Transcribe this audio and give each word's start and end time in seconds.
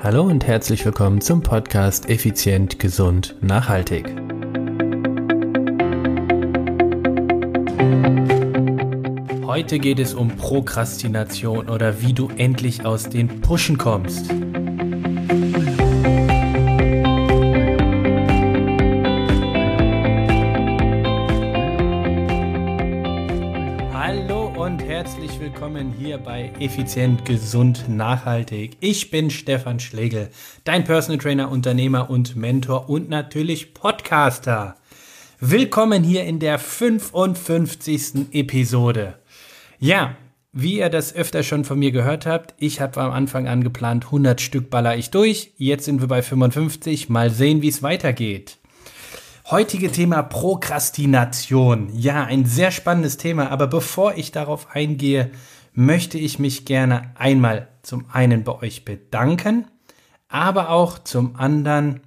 Hallo 0.00 0.22
und 0.22 0.46
herzlich 0.46 0.84
willkommen 0.84 1.20
zum 1.20 1.42
Podcast 1.42 2.08
Effizient, 2.08 2.78
Gesund, 2.78 3.34
Nachhaltig. 3.40 4.06
Heute 9.44 9.80
geht 9.80 9.98
es 9.98 10.14
um 10.14 10.36
Prokrastination 10.36 11.68
oder 11.68 12.00
wie 12.00 12.12
du 12.12 12.30
endlich 12.36 12.86
aus 12.86 13.08
den 13.08 13.40
Pushen 13.40 13.76
kommst. 13.76 14.30
Effizient, 26.60 27.24
Gesund, 27.24 27.88
Nachhaltig. 27.88 28.76
Ich 28.80 29.10
bin 29.10 29.30
Stefan 29.30 29.78
Schlegel, 29.78 30.30
dein 30.64 30.82
Personal 30.82 31.18
Trainer, 31.18 31.50
Unternehmer 31.50 32.10
und 32.10 32.34
Mentor 32.34 32.88
und 32.88 33.08
natürlich 33.08 33.74
Podcaster. 33.74 34.74
Willkommen 35.38 36.02
hier 36.02 36.24
in 36.24 36.40
der 36.40 36.58
55. 36.58 38.32
Episode. 38.32 39.18
Ja, 39.78 40.16
wie 40.52 40.78
ihr 40.78 40.88
das 40.88 41.14
öfter 41.14 41.44
schon 41.44 41.64
von 41.64 41.78
mir 41.78 41.92
gehört 41.92 42.26
habt, 42.26 42.54
ich 42.58 42.80
habe 42.80 43.00
am 43.00 43.12
Anfang 43.12 43.46
an 43.46 43.62
geplant, 43.62 44.06
100 44.06 44.40
Stück 44.40 44.68
baller 44.68 44.96
ich 44.96 45.10
durch. 45.10 45.52
Jetzt 45.58 45.84
sind 45.84 46.00
wir 46.00 46.08
bei 46.08 46.22
55. 46.22 47.08
Mal 47.08 47.30
sehen, 47.30 47.62
wie 47.62 47.68
es 47.68 47.84
weitergeht. 47.84 48.58
Heutige 49.48 49.92
Thema 49.92 50.22
Prokrastination. 50.22 51.88
Ja, 51.94 52.24
ein 52.24 52.44
sehr 52.44 52.70
spannendes 52.70 53.16
Thema, 53.16 53.50
aber 53.50 53.66
bevor 53.66 54.16
ich 54.16 54.32
darauf 54.32 54.74
eingehe, 54.74 55.30
möchte 55.78 56.18
ich 56.18 56.40
mich 56.40 56.64
gerne 56.64 57.12
einmal 57.14 57.68
zum 57.82 58.06
einen 58.12 58.42
bei 58.42 58.52
euch 58.62 58.84
bedanken, 58.84 59.68
aber 60.28 60.70
auch 60.70 60.98
zum 60.98 61.36
anderen, 61.36 62.00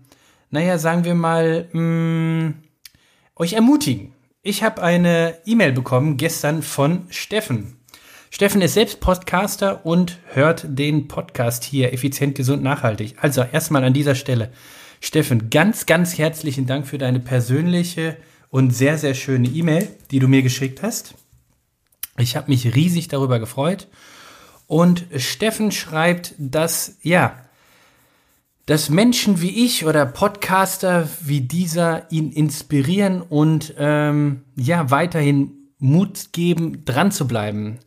naja, 0.50 0.78
sagen 0.78 1.06
wir 1.06 1.16
mal, 1.16 1.70
mh, 1.72 1.80
mm, 1.80 2.54
euch 3.38 3.54
ermutigen. 3.54 4.12
Ich 4.42 4.62
habe 4.62 4.84
eine 4.84 5.38
E-Mail 5.46 5.72
bekommen 5.72 6.18
gestern 6.18 6.64
von 6.64 7.04
Steffen. 7.12 7.78
Steffen 8.30 8.62
ist 8.62 8.74
selbst 8.74 9.00
Podcaster 9.00 9.86
und 9.86 10.20
hört 10.34 10.66
den 10.68 11.08
Podcast 11.08 11.64
hier 11.64 11.94
effizient, 11.94 12.36
gesund, 12.36 12.62
nachhaltig. 12.64 13.16
Also 13.22 13.42
erstmal 13.42 13.86
an 13.86 13.94
dieser 13.94 14.16
Stelle 14.16 14.52
Steffen, 15.00 15.50
ganz, 15.50 15.86
ganz 15.86 16.18
herzlichen 16.18 16.66
Dank 16.66 16.88
für 16.88 16.98
deine 16.98 17.22
persönliche 17.22 18.18
und 18.50 18.72
sehr, 18.72 18.98
sehr 18.98 19.14
schöne 19.14 19.48
E-Mail, 19.48 19.88
die 20.12 20.20
du 20.20 20.28
mir 20.28 20.42
geschickt 20.42 20.84
hast. 20.84 21.16
Ich 22.22 22.36
habe 22.36 22.50
mich 22.50 22.76
riesig 22.76 23.08
darüber 23.08 23.40
gefreut. 23.40 23.88
Und 24.68 25.06
Steffen 25.18 25.72
schreibt, 25.72 26.34
dass, 26.38 26.98
ja, 27.02 27.36
dass 28.66 28.90
Menschen 28.90 29.42
wie 29.42 29.66
ich 29.66 29.86
oder 29.86 30.06
Podcaster 30.06 31.10
wie 31.22 31.42
dieser 31.42 32.10
ihn 32.12 32.32
inspirieren 32.32 33.22
und 33.22 33.74
ähm, 33.78 34.44
ja, 34.56 34.90
weiterhin 34.90 35.52
Mut 35.80 36.32
geben, 36.32 36.86
dran 36.86 37.12
zu 37.12 37.28
bleiben. 37.28 37.80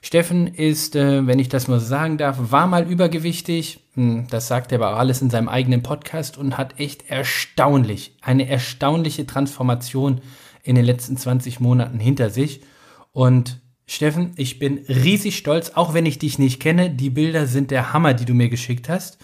Steffen 0.00 0.48
ist, 0.48 0.96
äh, 0.96 1.26
wenn 1.26 1.38
ich 1.38 1.48
das 1.48 1.68
mal 1.68 1.80
sagen 1.80 2.18
darf, 2.18 2.36
war 2.50 2.66
mal 2.66 2.90
übergewichtig. 2.90 3.84
Hm, 3.94 4.26
das 4.30 4.48
sagt 4.48 4.72
er 4.72 4.78
aber 4.78 4.94
auch 4.94 4.98
alles 4.98 5.22
in 5.22 5.30
seinem 5.30 5.48
eigenen 5.48 5.82
Podcast 5.82 6.38
und 6.38 6.58
hat 6.58 6.80
echt 6.80 7.08
erstaunlich, 7.08 8.16
eine 8.20 8.48
erstaunliche 8.48 9.26
Transformation 9.26 10.20
in 10.64 10.74
den 10.74 10.84
letzten 10.84 11.16
20 11.16 11.60
Monaten 11.60 12.00
hinter 12.00 12.30
sich. 12.30 12.62
Und 13.12 13.60
Steffen, 13.92 14.32
ich 14.36 14.58
bin 14.58 14.78
riesig 14.88 15.36
stolz, 15.36 15.72
auch 15.74 15.92
wenn 15.92 16.06
ich 16.06 16.18
dich 16.18 16.38
nicht 16.38 16.60
kenne. 16.60 16.88
Die 16.90 17.10
Bilder 17.10 17.46
sind 17.46 17.70
der 17.70 17.92
Hammer, 17.92 18.14
die 18.14 18.24
du 18.24 18.32
mir 18.32 18.48
geschickt 18.48 18.88
hast. 18.88 19.18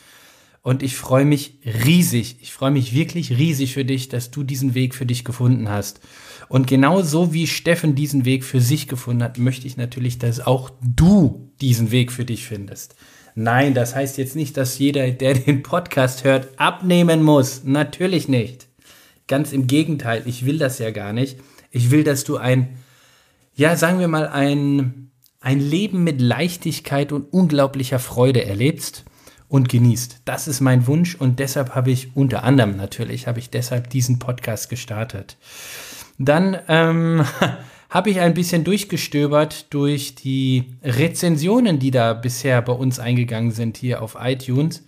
Und 0.61 0.83
ich 0.83 0.95
freue 0.95 1.25
mich 1.25 1.59
riesig, 1.65 2.37
ich 2.43 2.53
freue 2.53 2.71
mich 2.71 2.93
wirklich 2.93 3.39
riesig 3.39 3.73
für 3.73 3.87
dich, 3.87 4.11
dass 4.11 4.31
du 4.31 4.43
diesen 4.43 4.75
Weg 4.75 4.95
für 4.95 5.07
dich 5.07 5.25
gefunden 5.25 5.71
hast. 5.71 6.01
Und 6.51 6.67
genauso 6.67 7.33
wie 7.33 7.47
Steffen 7.47 7.95
diesen 7.95 8.27
Weg 8.27 8.45
für 8.45 8.61
sich 8.61 8.89
gefunden 8.89 9.23
hat, 9.23 9.39
möchte 9.39 9.67
ich 9.67 9.79
natürlich, 9.79 10.19
dass 10.19 10.41
auch 10.41 10.71
du 10.83 11.51
diesen 11.63 11.91
Weg 11.91 12.13
für 12.13 12.27
dich 12.27 12.45
findest. 12.45 12.95
Nein, 13.35 13.73
das 13.73 13.95
heißt 13.95 14.19
jetzt 14.19 14.37
nicht, 14.37 14.59
dass 14.59 14.79
jeder, 14.79 15.11
der 15.11 15.33
den 15.33 15.63
Podcast 15.63 16.25
hört, 16.25 16.49
abnehmen 16.59 17.23
muss. 17.23 17.65
Natürlich 17.65 18.29
nicht. 18.29 18.67
Ganz 19.29 19.53
im 19.53 19.67
Gegenteil, 19.67 20.25
ich 20.27 20.45
will 20.45 20.59
das 20.59 20.79
ja 20.79 20.91
gar 20.91 21.15
nicht. 21.15 21.39
Ich 21.71 21.91
will, 21.91 22.05
dass 22.05 22.25
du 22.25 22.37
ein, 22.37 22.77
ja, 23.59 23.75
sagen 23.75 23.99
wir 23.99 24.07
mal, 24.07 24.29
ein, 24.29 25.11
ein 25.41 25.59
Leben 25.59 26.05
mit 26.05 26.21
Leichtigkeit 26.21 27.11
und 27.11 27.33
unglaublicher 27.33 27.99
Freude 27.99 28.45
erlebst 28.45 29.05
und 29.49 29.69
genießt. 29.69 30.23
Das 30.25 30.47
ist 30.47 30.61
mein 30.61 30.87
Wunsch 30.87 31.17
und 31.17 31.41
deshalb 31.41 31.75
habe 31.75 31.91
ich 31.91 32.17
unter 32.17 32.45
anderem 32.45 32.77
natürlich, 32.77 33.27
habe 33.27 33.41
ich 33.41 33.51
deshalb 33.51 33.91
diesen 33.91 34.21
Podcast 34.21 34.71
gestartet. 34.71 35.39
Dann 36.19 36.57
ähm, 36.69 37.25
habe 37.91 38.11
ich 38.11 38.21
ein 38.21 38.35
bisschen 38.35 38.63
durchgestöbert 38.63 39.75
durch 39.75 40.15
die 40.15 40.77
Rezensionen, 40.85 41.81
die 41.81 41.91
da 41.91 42.15
bisher 42.15 42.63
bei 42.63 42.75
uns 42.75 43.01
eingegangen 43.01 43.51
sind 43.51 43.77
hier 43.77 44.03
auf 44.03 44.17
iTunes. 44.21 44.85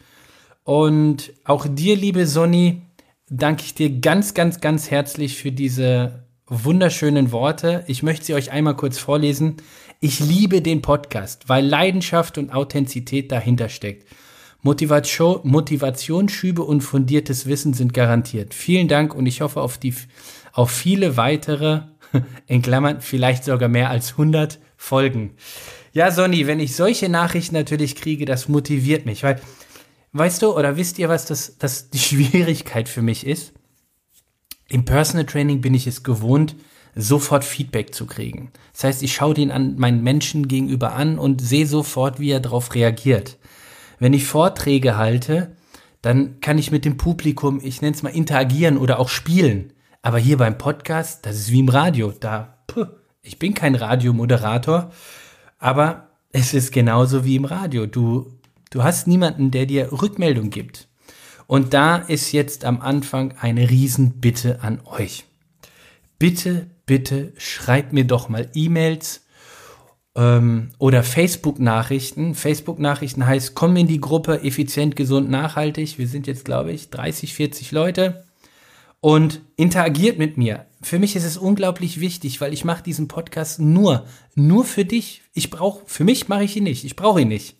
Und 0.62 1.32
auch 1.44 1.66
dir, 1.68 1.96
liebe 1.96 2.24
Sonny, 2.24 2.82
danke 3.28 3.64
ich 3.64 3.74
dir 3.74 3.90
ganz, 3.98 4.32
ganz, 4.32 4.60
ganz 4.60 4.92
herzlich 4.92 5.36
für 5.38 5.50
diese 5.50 6.29
wunderschönen 6.50 7.30
Worte. 7.32 7.84
Ich 7.86 8.02
möchte 8.02 8.26
sie 8.26 8.34
euch 8.34 8.50
einmal 8.50 8.76
kurz 8.76 8.98
vorlesen. 8.98 9.56
Ich 10.00 10.18
liebe 10.18 10.60
den 10.60 10.82
Podcast, 10.82 11.48
weil 11.48 11.64
Leidenschaft 11.64 12.36
und 12.38 12.52
Authentizität 12.52 13.30
dahinter 13.30 13.68
steckt. 13.68 14.06
Motivation, 14.60 15.40
Motivationsschübe 15.44 16.62
und 16.62 16.82
fundiertes 16.82 17.46
Wissen 17.46 17.72
sind 17.72 17.94
garantiert. 17.94 18.52
Vielen 18.52 18.88
Dank 18.88 19.14
und 19.14 19.26
ich 19.26 19.40
hoffe 19.40 19.60
auf 19.60 19.78
die 19.78 19.94
auf 20.52 20.70
viele 20.70 21.16
weitere, 21.16 21.82
in 22.46 22.60
Klammern 22.60 23.00
vielleicht 23.00 23.44
sogar 23.44 23.68
mehr 23.68 23.88
als 23.88 24.12
100 24.12 24.58
Folgen. 24.76 25.30
Ja, 25.92 26.10
Sonny, 26.10 26.46
wenn 26.46 26.60
ich 26.60 26.74
solche 26.74 27.08
Nachrichten 27.08 27.54
natürlich 27.54 27.94
kriege, 27.94 28.24
das 28.24 28.48
motiviert 28.48 29.06
mich, 29.06 29.22
weil, 29.22 29.40
weißt 30.12 30.42
du, 30.42 30.56
oder 30.56 30.76
wisst 30.76 30.98
ihr, 30.98 31.08
was 31.08 31.26
das, 31.26 31.56
das 31.58 31.90
die 31.90 31.98
Schwierigkeit 32.00 32.88
für 32.88 33.02
mich 33.02 33.26
ist? 33.26 33.52
Im 34.70 34.84
Personal 34.84 35.26
Training 35.26 35.60
bin 35.60 35.74
ich 35.74 35.88
es 35.88 36.04
gewohnt, 36.04 36.54
sofort 36.94 37.44
Feedback 37.44 37.92
zu 37.92 38.06
kriegen. 38.06 38.52
Das 38.72 38.84
heißt, 38.84 39.02
ich 39.02 39.12
schaue 39.12 39.34
den 39.34 39.50
an 39.50 39.76
meinen 39.76 40.02
Menschen 40.02 40.46
gegenüber 40.46 40.94
an 40.94 41.18
und 41.18 41.40
sehe 41.40 41.66
sofort, 41.66 42.20
wie 42.20 42.30
er 42.30 42.38
darauf 42.38 42.72
reagiert. 42.74 43.36
Wenn 43.98 44.12
ich 44.12 44.26
Vorträge 44.26 44.96
halte, 44.96 45.56
dann 46.02 46.40
kann 46.40 46.56
ich 46.56 46.70
mit 46.70 46.84
dem 46.84 46.96
Publikum, 46.96 47.60
ich 47.62 47.82
nenne 47.82 47.96
es 47.96 48.04
mal 48.04 48.10
interagieren 48.10 48.78
oder 48.78 49.00
auch 49.00 49.08
spielen. 49.08 49.72
Aber 50.02 50.18
hier 50.18 50.36
beim 50.36 50.56
Podcast, 50.56 51.26
das 51.26 51.36
ist 51.36 51.50
wie 51.50 51.60
im 51.60 51.68
Radio. 51.68 52.12
Da, 52.12 52.62
puh, 52.68 52.86
ich 53.22 53.40
bin 53.40 53.54
kein 53.54 53.74
Radiomoderator, 53.74 54.92
aber 55.58 56.10
es 56.32 56.54
ist 56.54 56.72
genauso 56.72 57.24
wie 57.24 57.34
im 57.36 57.44
Radio. 57.44 57.86
Du, 57.86 58.38
du 58.70 58.84
hast 58.84 59.08
niemanden, 59.08 59.50
der 59.50 59.66
dir 59.66 59.90
Rückmeldung 59.90 60.50
gibt. 60.50 60.89
Und 61.50 61.74
da 61.74 61.96
ist 61.96 62.30
jetzt 62.30 62.64
am 62.64 62.80
Anfang 62.80 63.34
eine 63.40 63.68
Riesenbitte 63.68 64.62
an 64.62 64.80
euch. 64.84 65.24
Bitte, 66.16 66.70
bitte 66.86 67.32
schreibt 67.38 67.92
mir 67.92 68.04
doch 68.04 68.28
mal 68.28 68.48
E-Mails 68.54 69.26
ähm, 70.14 70.70
oder 70.78 71.02
Facebook-Nachrichten. 71.02 72.36
Facebook-Nachrichten 72.36 73.26
heißt, 73.26 73.56
komm 73.56 73.74
in 73.74 73.88
die 73.88 74.00
Gruppe 74.00 74.44
effizient, 74.44 74.94
gesund, 74.94 75.28
nachhaltig. 75.28 75.98
Wir 75.98 76.06
sind 76.06 76.28
jetzt, 76.28 76.44
glaube 76.44 76.70
ich, 76.70 76.90
30, 76.90 77.34
40 77.34 77.72
Leute 77.72 78.22
und 79.00 79.40
interagiert 79.56 80.18
mit 80.18 80.36
mir. 80.36 80.66
Für 80.82 81.00
mich 81.00 81.16
ist 81.16 81.24
es 81.24 81.36
unglaublich 81.36 81.98
wichtig, 81.98 82.40
weil 82.40 82.52
ich 82.52 82.64
mache 82.64 82.84
diesen 82.84 83.08
Podcast 83.08 83.58
nur, 83.58 84.06
nur 84.36 84.64
für 84.64 84.84
dich. 84.84 85.22
Ich 85.34 85.50
brauche, 85.50 85.82
für 85.86 86.04
mich 86.04 86.28
mache 86.28 86.44
ich 86.44 86.56
ihn 86.56 86.62
nicht. 86.62 86.84
Ich 86.84 86.94
brauche 86.94 87.22
ihn 87.22 87.28
nicht. 87.28 87.56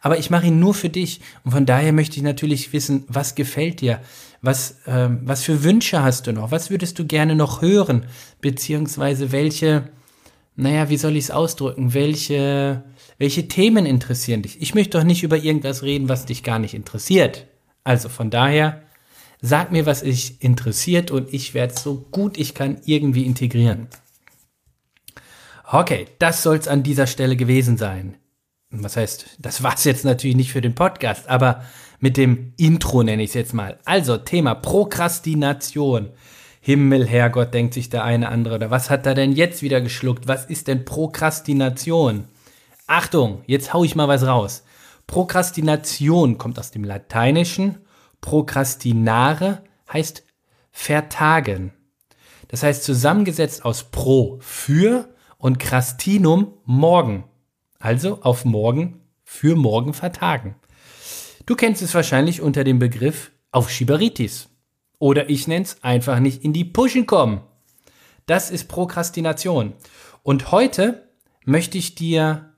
Aber 0.00 0.18
ich 0.18 0.30
mache 0.30 0.46
ihn 0.46 0.58
nur 0.58 0.74
für 0.74 0.88
dich. 0.88 1.20
Und 1.44 1.52
von 1.52 1.66
daher 1.66 1.92
möchte 1.92 2.16
ich 2.16 2.22
natürlich 2.22 2.72
wissen, 2.72 3.04
was 3.08 3.34
gefällt 3.34 3.80
dir? 3.80 4.00
Was, 4.42 4.78
ähm, 4.86 5.20
was 5.24 5.42
für 5.42 5.62
Wünsche 5.62 6.02
hast 6.02 6.26
du 6.26 6.32
noch? 6.32 6.50
Was 6.50 6.70
würdest 6.70 6.98
du 6.98 7.06
gerne 7.06 7.34
noch 7.34 7.60
hören? 7.60 8.06
Beziehungsweise 8.40 9.32
welche, 9.32 9.90
naja, 10.56 10.88
wie 10.88 10.96
soll 10.96 11.16
ich 11.16 11.24
es 11.24 11.30
ausdrücken? 11.30 11.92
Welche, 11.92 12.82
welche 13.18 13.48
Themen 13.48 13.84
interessieren 13.84 14.42
dich? 14.42 14.60
Ich 14.62 14.74
möchte 14.74 14.98
doch 14.98 15.04
nicht 15.04 15.22
über 15.22 15.36
irgendwas 15.36 15.82
reden, 15.82 16.08
was 16.08 16.24
dich 16.24 16.42
gar 16.42 16.58
nicht 16.58 16.74
interessiert. 16.74 17.46
Also 17.84 18.08
von 18.08 18.30
daher, 18.30 18.82
Sag 19.42 19.72
mir, 19.72 19.86
was 19.86 20.02
dich 20.02 20.42
interessiert 20.42 21.10
und 21.10 21.32
ich 21.32 21.54
werde 21.54 21.72
es 21.74 21.82
so 21.82 22.06
gut 22.10 22.36
ich 22.36 22.54
kann 22.54 22.80
irgendwie 22.84 23.24
integrieren. 23.24 23.88
Okay, 25.64 26.08
das 26.18 26.42
soll 26.42 26.56
es 26.56 26.68
an 26.68 26.82
dieser 26.82 27.06
Stelle 27.06 27.36
gewesen 27.36 27.78
sein. 27.78 28.16
Was 28.70 28.96
heißt, 28.96 29.38
das 29.40 29.62
war 29.62 29.74
es 29.74 29.84
jetzt 29.84 30.04
natürlich 30.04 30.36
nicht 30.36 30.52
für 30.52 30.60
den 30.60 30.74
Podcast, 30.74 31.28
aber 31.28 31.64
mit 31.98 32.16
dem 32.16 32.52
Intro 32.56 33.02
nenne 33.02 33.22
ich 33.22 33.30
es 33.30 33.34
jetzt 33.34 33.54
mal. 33.54 33.78
Also 33.84 34.16
Thema 34.16 34.54
Prokrastination. 34.54 36.10
Himmel, 36.60 37.06
Herrgott, 37.06 37.52
denkt 37.54 37.74
sich 37.74 37.88
der 37.88 38.04
eine 38.04 38.28
andere. 38.28 38.56
Oder 38.56 38.70
was 38.70 38.90
hat 38.90 39.06
er 39.06 39.14
denn 39.14 39.32
jetzt 39.32 39.62
wieder 39.62 39.80
geschluckt? 39.80 40.28
Was 40.28 40.44
ist 40.44 40.68
denn 40.68 40.84
Prokrastination? 40.84 42.28
Achtung, 42.86 43.42
jetzt 43.46 43.72
hau 43.72 43.82
ich 43.82 43.96
mal 43.96 44.08
was 44.08 44.26
raus. 44.26 44.64
Prokrastination 45.06 46.38
kommt 46.38 46.58
aus 46.58 46.70
dem 46.70 46.84
Lateinischen. 46.84 47.78
Prokrastinare 48.20 49.62
heißt 49.92 50.24
vertagen. 50.70 51.72
Das 52.48 52.62
heißt 52.62 52.84
zusammengesetzt 52.84 53.64
aus 53.64 53.90
pro 53.90 54.38
für 54.40 55.08
und 55.38 55.58
crastinum 55.58 56.54
morgen. 56.64 57.24
Also 57.80 58.20
auf 58.20 58.44
morgen 58.44 59.00
für 59.24 59.56
morgen 59.56 59.94
vertagen. 59.94 60.54
Du 61.46 61.56
kennst 61.56 61.82
es 61.82 61.94
wahrscheinlich 61.94 62.42
unter 62.42 62.62
dem 62.62 62.78
Begriff 62.78 63.32
Aufschieberitis. 63.52 64.48
Oder 64.98 65.30
ich 65.30 65.48
nenne 65.48 65.64
es 65.64 65.82
einfach 65.82 66.20
nicht 66.20 66.44
in 66.44 66.52
die 66.52 66.66
Pushen 66.66 67.06
kommen. 67.06 67.40
Das 68.26 68.50
ist 68.50 68.68
Prokrastination. 68.68 69.72
Und 70.22 70.52
heute 70.52 71.08
möchte 71.44 71.78
ich 71.78 71.94
dir 71.94 72.52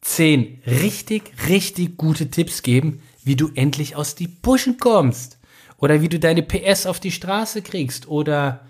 zehn 0.00 0.60
richtig, 0.66 1.32
richtig 1.48 1.96
gute 1.96 2.28
Tipps 2.28 2.62
geben, 2.62 3.02
wie 3.22 3.36
du 3.36 3.50
endlich 3.54 3.94
aus 3.94 4.16
die 4.16 4.28
Pushen 4.28 4.78
kommst. 4.78 5.38
Oder 5.76 6.02
wie 6.02 6.08
du 6.08 6.18
deine 6.18 6.42
PS 6.42 6.86
auf 6.86 6.98
die 6.98 7.12
Straße 7.12 7.62
kriegst. 7.62 8.08
Oder 8.08 8.66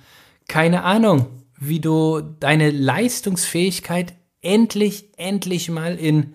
keine 0.47 0.85
Ahnung, 0.85 1.27
wie 1.59 1.81
du 1.81 2.21
deine 2.21 2.71
Leistungsfähigkeit 2.71 4.15
endlich, 4.43 5.09
endlich 5.17 5.71
mal 5.71 5.97
in, 5.97 6.35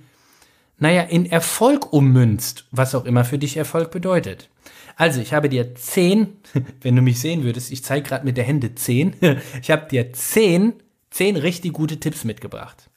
naja, 0.78 1.04
in 1.04 1.26
Erfolg 1.26 1.92
ummünzt. 1.94 2.66
Was 2.72 2.96
auch 2.96 3.06
immer 3.06 3.26
für 3.26 3.38
dich 3.38 3.58
Erfolg 3.58 3.92
bedeutet. 3.92 4.50
Also, 4.96 5.22
ich 5.22 5.34
habe 5.34 5.50
dir 5.50 5.76
zehn, 5.76 6.38
wenn 6.82 6.96
du 6.96 7.02
mich 7.02 7.20
sehen 7.20 7.44
würdest, 7.44 7.72
ich 7.72 7.84
zeige 7.84 8.08
gerade 8.08 8.26
mit 8.26 8.38
der 8.38 8.46
Hände 8.46 8.76
zehn, 8.76 9.16
ich 9.62 9.72
habe 9.72 9.88
dir 9.90 10.14
zehn, 10.14 10.74
zehn 11.10 11.36
richtig 11.36 11.74
gute 11.74 12.00
Tipps 12.00 12.24
mitgebracht. 12.24 12.90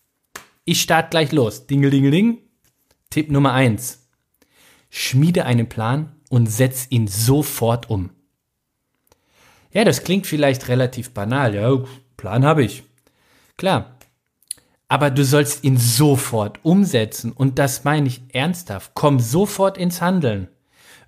Ich 0.64 0.82
starte 0.82 1.10
gleich 1.10 1.32
los. 1.32 1.66
Dingelingeling. 1.66 2.38
Tipp 3.10 3.30
Nummer 3.30 3.54
eins: 3.54 4.06
Schmiede 4.90 5.46
einen 5.46 5.68
Plan 5.68 6.12
und 6.28 6.46
setz 6.46 6.86
ihn 6.90 7.08
sofort 7.08 7.88
um. 7.88 8.10
Ja, 9.72 9.84
das 9.84 10.04
klingt 10.04 10.26
vielleicht 10.26 10.68
relativ 10.68 11.12
banal. 11.12 11.54
Ja, 11.54 11.84
Plan 12.16 12.44
habe 12.44 12.64
ich. 12.64 12.82
Klar. 13.56 13.97
Aber 14.88 15.10
du 15.10 15.24
sollst 15.24 15.64
ihn 15.64 15.76
sofort 15.76 16.60
umsetzen 16.64 17.32
und 17.32 17.58
das 17.58 17.84
meine 17.84 18.08
ich 18.08 18.22
ernsthaft. 18.34 18.92
Komm 18.94 19.20
sofort 19.20 19.76
ins 19.76 20.00
Handeln 20.00 20.48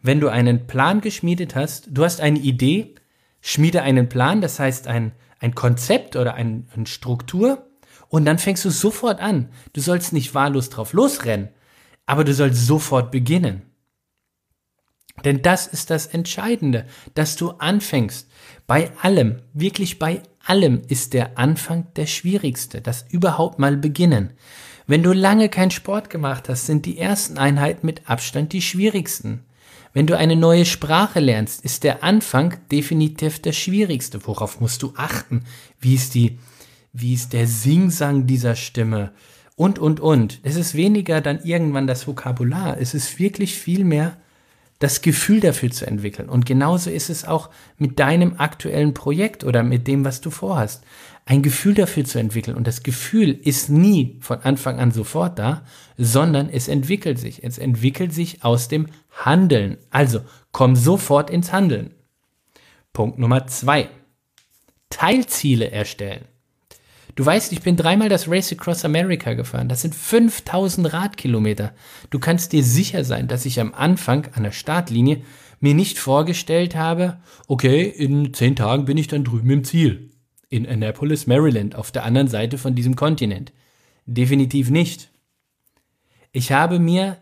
wenn 0.02 0.20
du 0.20 0.28
einen 0.28 0.66
Plan 0.66 1.00
geschmiedet 1.00 1.54
hast, 1.54 1.88
du 1.90 2.04
hast 2.04 2.20
eine 2.20 2.38
Idee, 2.38 2.94
schmiede 3.40 3.82
einen 3.82 4.08
Plan, 4.08 4.40
das 4.40 4.58
heißt 4.58 4.86
ein, 4.86 5.12
ein 5.38 5.54
Konzept 5.54 6.16
oder 6.16 6.34
ein, 6.34 6.68
eine 6.74 6.86
Struktur, 6.86 7.66
und 8.08 8.24
dann 8.24 8.38
fängst 8.38 8.64
du 8.64 8.70
sofort 8.70 9.20
an. 9.20 9.50
Du 9.72 9.80
sollst 9.80 10.12
nicht 10.12 10.34
wahllos 10.34 10.68
drauf 10.68 10.92
losrennen, 10.92 11.48
aber 12.06 12.24
du 12.24 12.34
sollst 12.34 12.66
sofort 12.66 13.12
beginnen. 13.12 13.62
Denn 15.24 15.42
das 15.42 15.66
ist 15.66 15.90
das 15.90 16.06
Entscheidende, 16.06 16.86
dass 17.14 17.36
du 17.36 17.50
anfängst. 17.50 18.28
Bei 18.66 18.90
allem, 19.02 19.42
wirklich 19.52 19.98
bei 19.98 20.22
allem 20.44 20.82
ist 20.88 21.12
der 21.12 21.38
Anfang 21.38 21.86
der 21.96 22.06
schwierigste, 22.06 22.80
das 22.80 23.04
überhaupt 23.10 23.58
mal 23.58 23.76
beginnen. 23.76 24.30
Wenn 24.86 25.02
du 25.02 25.12
lange 25.12 25.48
keinen 25.48 25.70
Sport 25.70 26.10
gemacht 26.10 26.48
hast, 26.48 26.66
sind 26.66 26.86
die 26.86 26.98
ersten 26.98 27.38
Einheiten 27.38 27.86
mit 27.86 28.08
Abstand 28.08 28.52
die 28.52 28.62
schwierigsten. 28.62 29.44
Wenn 29.92 30.06
du 30.06 30.16
eine 30.16 30.36
neue 30.36 30.64
Sprache 30.64 31.20
lernst, 31.20 31.64
ist 31.64 31.84
der 31.84 32.02
Anfang 32.02 32.56
definitiv 32.70 33.40
der 33.40 33.52
schwierigste. 33.52 34.26
Worauf 34.26 34.60
musst 34.60 34.82
du 34.82 34.92
achten? 34.96 35.44
Wie 35.80 35.94
ist 35.94 36.14
die, 36.14 36.38
wie 36.92 37.14
ist 37.14 37.32
der 37.32 37.46
Singsang 37.46 38.26
dieser 38.26 38.54
Stimme? 38.56 39.12
Und, 39.56 39.78
und, 39.78 40.00
und. 40.00 40.40
Es 40.42 40.56
ist 40.56 40.74
weniger 40.74 41.20
dann 41.20 41.42
irgendwann 41.44 41.86
das 41.86 42.06
Vokabular. 42.06 42.78
Es 42.80 42.94
ist 42.94 43.18
wirklich 43.18 43.54
viel 43.54 43.84
mehr 43.84 44.16
das 44.80 45.02
Gefühl 45.02 45.40
dafür 45.40 45.70
zu 45.70 45.86
entwickeln. 45.86 46.28
Und 46.28 46.44
genauso 46.46 46.90
ist 46.90 47.10
es 47.10 47.24
auch 47.24 47.50
mit 47.78 48.00
deinem 48.00 48.34
aktuellen 48.38 48.92
Projekt 48.92 49.44
oder 49.44 49.62
mit 49.62 49.86
dem, 49.86 50.04
was 50.04 50.20
du 50.20 50.30
vorhast 50.30 50.82
ein 51.26 51.42
Gefühl 51.42 51.74
dafür 51.74 52.04
zu 52.04 52.18
entwickeln. 52.18 52.56
Und 52.56 52.66
das 52.66 52.82
Gefühl 52.82 53.30
ist 53.30 53.68
nie 53.68 54.18
von 54.20 54.40
Anfang 54.40 54.80
an 54.80 54.90
sofort 54.90 55.38
da, 55.38 55.64
sondern 55.96 56.48
es 56.48 56.66
entwickelt 56.66 57.20
sich. 57.20 57.44
Es 57.44 57.58
entwickelt 57.58 58.12
sich 58.12 58.42
aus 58.42 58.66
dem 58.66 58.88
Handeln. 59.12 59.76
Also 59.90 60.22
komm 60.50 60.74
sofort 60.74 61.30
ins 61.30 61.52
Handeln. 61.52 61.94
Punkt 62.92 63.18
Nummer 63.18 63.46
zwei. 63.46 63.88
Teilziele 64.88 65.70
erstellen. 65.70 66.24
Du 67.20 67.26
weißt, 67.26 67.52
ich 67.52 67.60
bin 67.60 67.76
dreimal 67.76 68.08
das 68.08 68.30
Race 68.30 68.50
Across 68.50 68.86
America 68.86 69.34
gefahren. 69.34 69.68
Das 69.68 69.82
sind 69.82 69.94
5000 69.94 70.90
Radkilometer. 70.90 71.74
Du 72.08 72.18
kannst 72.18 72.54
dir 72.54 72.64
sicher 72.64 73.04
sein, 73.04 73.28
dass 73.28 73.44
ich 73.44 73.60
am 73.60 73.74
Anfang 73.74 74.28
an 74.32 74.44
der 74.44 74.52
Startlinie 74.52 75.20
mir 75.58 75.74
nicht 75.74 75.98
vorgestellt 75.98 76.74
habe, 76.76 77.20
okay, 77.46 77.82
in 77.82 78.32
zehn 78.32 78.56
Tagen 78.56 78.86
bin 78.86 78.96
ich 78.96 79.06
dann 79.06 79.24
drüben 79.24 79.50
im 79.50 79.64
Ziel 79.64 80.12
in 80.48 80.66
Annapolis, 80.66 81.26
Maryland, 81.26 81.74
auf 81.74 81.90
der 81.90 82.06
anderen 82.06 82.28
Seite 82.28 82.56
von 82.56 82.74
diesem 82.74 82.96
Kontinent. 82.96 83.52
Definitiv 84.06 84.70
nicht. 84.70 85.10
Ich 86.32 86.52
habe 86.52 86.78
mir 86.78 87.18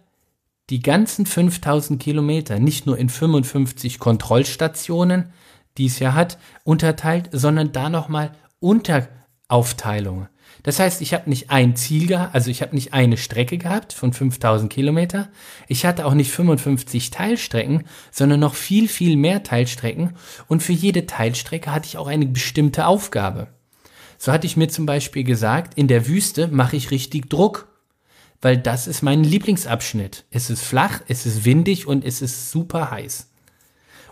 die 0.71 0.79
ganzen 0.79 1.27
5000 1.27 2.01
Kilometer 2.01 2.61
nicht 2.61 2.87
nur 2.87 2.97
in 2.99 3.09
55 3.09 3.99
Kontrollstationen, 3.99 5.33
die 5.77 5.87
es 5.87 5.99
ja 5.99 6.15
hat, 6.15 6.39
unterteilt, 6.63 7.31
sondern 7.33 7.73
da 7.73 7.91
nochmal 7.91 8.31
Unteraufteilungen. 9.49 10.29
Das 10.63 10.79
heißt, 10.81 11.01
ich 11.01 11.15
habe 11.15 11.31
nicht 11.31 11.51
ein 11.51 11.77
Ziel 11.77 12.07
gehabt, 12.07 12.35
also 12.35 12.51
ich 12.51 12.61
habe 12.61 12.75
nicht 12.75 12.93
eine 12.93 13.17
Strecke 13.17 13.57
gehabt 13.59 13.93
von 13.93 14.13
5000 14.13 14.71
Kilometer. 14.71 15.29
Ich 15.69 15.87
hatte 15.87 16.05
auch 16.05 16.15
nicht 16.15 16.31
55 16.31 17.11
Teilstrecken, 17.11 17.85
sondern 18.11 18.41
noch 18.41 18.55
viel, 18.55 18.89
viel 18.89 19.17
mehr 19.17 19.43
Teilstrecken. 19.43 20.17
Und 20.49 20.63
für 20.63 20.73
jede 20.73 21.07
Teilstrecke 21.07 21.73
hatte 21.73 21.87
ich 21.87 21.97
auch 21.97 22.09
eine 22.09 22.27
bestimmte 22.27 22.87
Aufgabe. 22.87 23.49
So 24.19 24.33
hatte 24.33 24.47
ich 24.47 24.57
mir 24.57 24.69
zum 24.69 24.85
Beispiel 24.85 25.25
gesagt, 25.25 25.79
in 25.79 25.87
der 25.87 26.09
Wüste 26.09 26.49
mache 26.49 26.77
ich 26.77 26.91
richtig 26.91 27.31
Druck, 27.31 27.69
weil 28.43 28.59
das 28.59 28.87
ist 28.87 29.03
mein 29.03 29.25
Lieblingsabschnitt. 29.25 30.25
Es 30.31 30.51
ist 30.51 30.63
flach, 30.63 31.01
es 31.09 31.25
ist 31.25 31.45
windig 31.45 31.87
und 31.87 32.05
es 32.05 32.21
ist 32.21 32.51
super 32.51 32.91
heiß. 32.91 33.31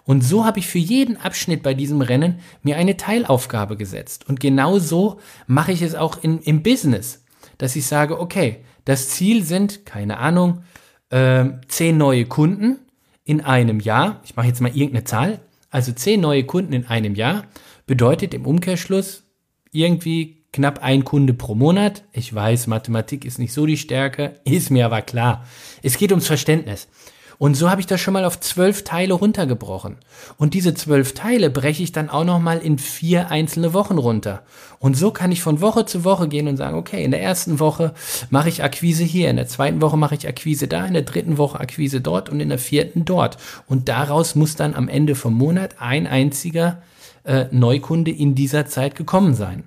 Und 0.06 0.22
so 0.22 0.44
habe 0.44 0.60
ich 0.60 0.68
für 0.68 0.78
jeden 0.78 1.16
Abschnitt 1.16 1.62
bei 1.62 1.74
diesem 1.74 2.00
Rennen 2.00 2.38
mir 2.62 2.76
eine 2.76 2.96
Teilaufgabe 2.96 3.76
gesetzt. 3.76 4.28
Und 4.28 4.40
genau 4.40 4.78
so 4.78 5.18
mache 5.46 5.72
ich 5.72 5.82
es 5.82 5.94
auch 5.94 6.22
in, 6.22 6.38
im 6.38 6.62
Business, 6.62 7.24
dass 7.58 7.76
ich 7.76 7.86
sage, 7.86 8.18
okay, 8.20 8.58
das 8.84 9.08
Ziel 9.10 9.42
sind, 9.42 9.84
keine 9.84 10.18
Ahnung, 10.18 10.62
äh, 11.10 11.46
zehn 11.66 11.98
neue 11.98 12.24
Kunden 12.24 12.78
in 13.24 13.40
einem 13.40 13.80
Jahr. 13.80 14.20
Ich 14.24 14.36
mache 14.36 14.46
jetzt 14.46 14.60
mal 14.60 14.68
irgendeine 14.68 15.04
Zahl. 15.04 15.40
Also 15.70 15.92
zehn 15.92 16.20
neue 16.20 16.44
Kunden 16.44 16.72
in 16.72 16.86
einem 16.86 17.16
Jahr 17.16 17.44
bedeutet 17.86 18.32
im 18.32 18.46
Umkehrschluss 18.46 19.24
irgendwie 19.72 20.44
knapp 20.52 20.82
ein 20.82 21.04
Kunde 21.04 21.34
pro 21.34 21.56
Monat. 21.56 22.04
Ich 22.12 22.32
weiß, 22.32 22.68
Mathematik 22.68 23.24
ist 23.24 23.38
nicht 23.38 23.52
so 23.52 23.66
die 23.66 23.76
Stärke, 23.76 24.40
ist 24.44 24.70
mir 24.70 24.86
aber 24.86 25.02
klar. 25.02 25.44
Es 25.82 25.98
geht 25.98 26.12
ums 26.12 26.28
Verständnis. 26.28 26.88
Und 27.38 27.54
so 27.54 27.70
habe 27.70 27.80
ich 27.80 27.86
das 27.86 28.00
schon 28.00 28.14
mal 28.14 28.24
auf 28.24 28.40
zwölf 28.40 28.84
Teile 28.84 29.14
runtergebrochen. 29.14 29.96
Und 30.38 30.54
diese 30.54 30.74
zwölf 30.74 31.12
Teile 31.14 31.50
breche 31.50 31.82
ich 31.82 31.92
dann 31.92 32.08
auch 32.08 32.24
nochmal 32.24 32.58
in 32.58 32.78
vier 32.78 33.30
einzelne 33.30 33.74
Wochen 33.74 33.98
runter. 33.98 34.42
Und 34.78 34.96
so 34.96 35.10
kann 35.10 35.32
ich 35.32 35.42
von 35.42 35.60
Woche 35.60 35.84
zu 35.84 36.04
Woche 36.04 36.28
gehen 36.28 36.48
und 36.48 36.56
sagen, 36.56 36.76
okay, 36.76 37.04
in 37.04 37.10
der 37.10 37.22
ersten 37.22 37.60
Woche 37.60 37.92
mache 38.30 38.48
ich 38.48 38.62
Akquise 38.62 39.04
hier, 39.04 39.28
in 39.30 39.36
der 39.36 39.48
zweiten 39.48 39.80
Woche 39.80 39.96
mache 39.96 40.14
ich 40.14 40.26
Akquise 40.26 40.68
da, 40.68 40.86
in 40.86 40.94
der 40.94 41.02
dritten 41.02 41.38
Woche 41.38 41.60
Akquise 41.60 42.00
dort 42.00 42.28
und 42.28 42.40
in 42.40 42.48
der 42.48 42.58
vierten 42.58 43.04
dort. 43.04 43.36
Und 43.66 43.88
daraus 43.88 44.34
muss 44.34 44.56
dann 44.56 44.74
am 44.74 44.88
Ende 44.88 45.14
vom 45.14 45.34
Monat 45.34 45.76
ein 45.78 46.06
einziger 46.06 46.82
äh, 47.24 47.46
Neukunde 47.50 48.10
in 48.10 48.34
dieser 48.34 48.66
Zeit 48.66 48.94
gekommen 48.94 49.34
sein. 49.34 49.64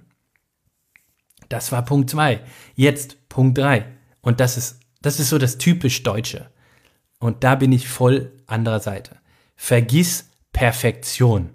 Das 1.49 1.71
war 1.71 1.83
Punkt 1.83 2.09
zwei. 2.09 2.41
Jetzt 2.75 3.29
Punkt 3.29 3.57
drei. 3.57 3.85
Und 4.21 4.39
das 4.39 4.57
ist, 4.57 4.79
das 5.01 5.19
ist 5.19 5.29
so 5.29 5.37
das 5.37 5.57
typisch 5.57 6.03
Deutsche. 6.03 6.49
Und 7.19 7.43
da 7.43 7.55
bin 7.55 7.71
ich 7.71 7.87
voll 7.87 8.31
anderer 8.47 8.79
Seite. 8.79 9.17
Vergiss 9.55 10.29
Perfektion. 10.53 11.51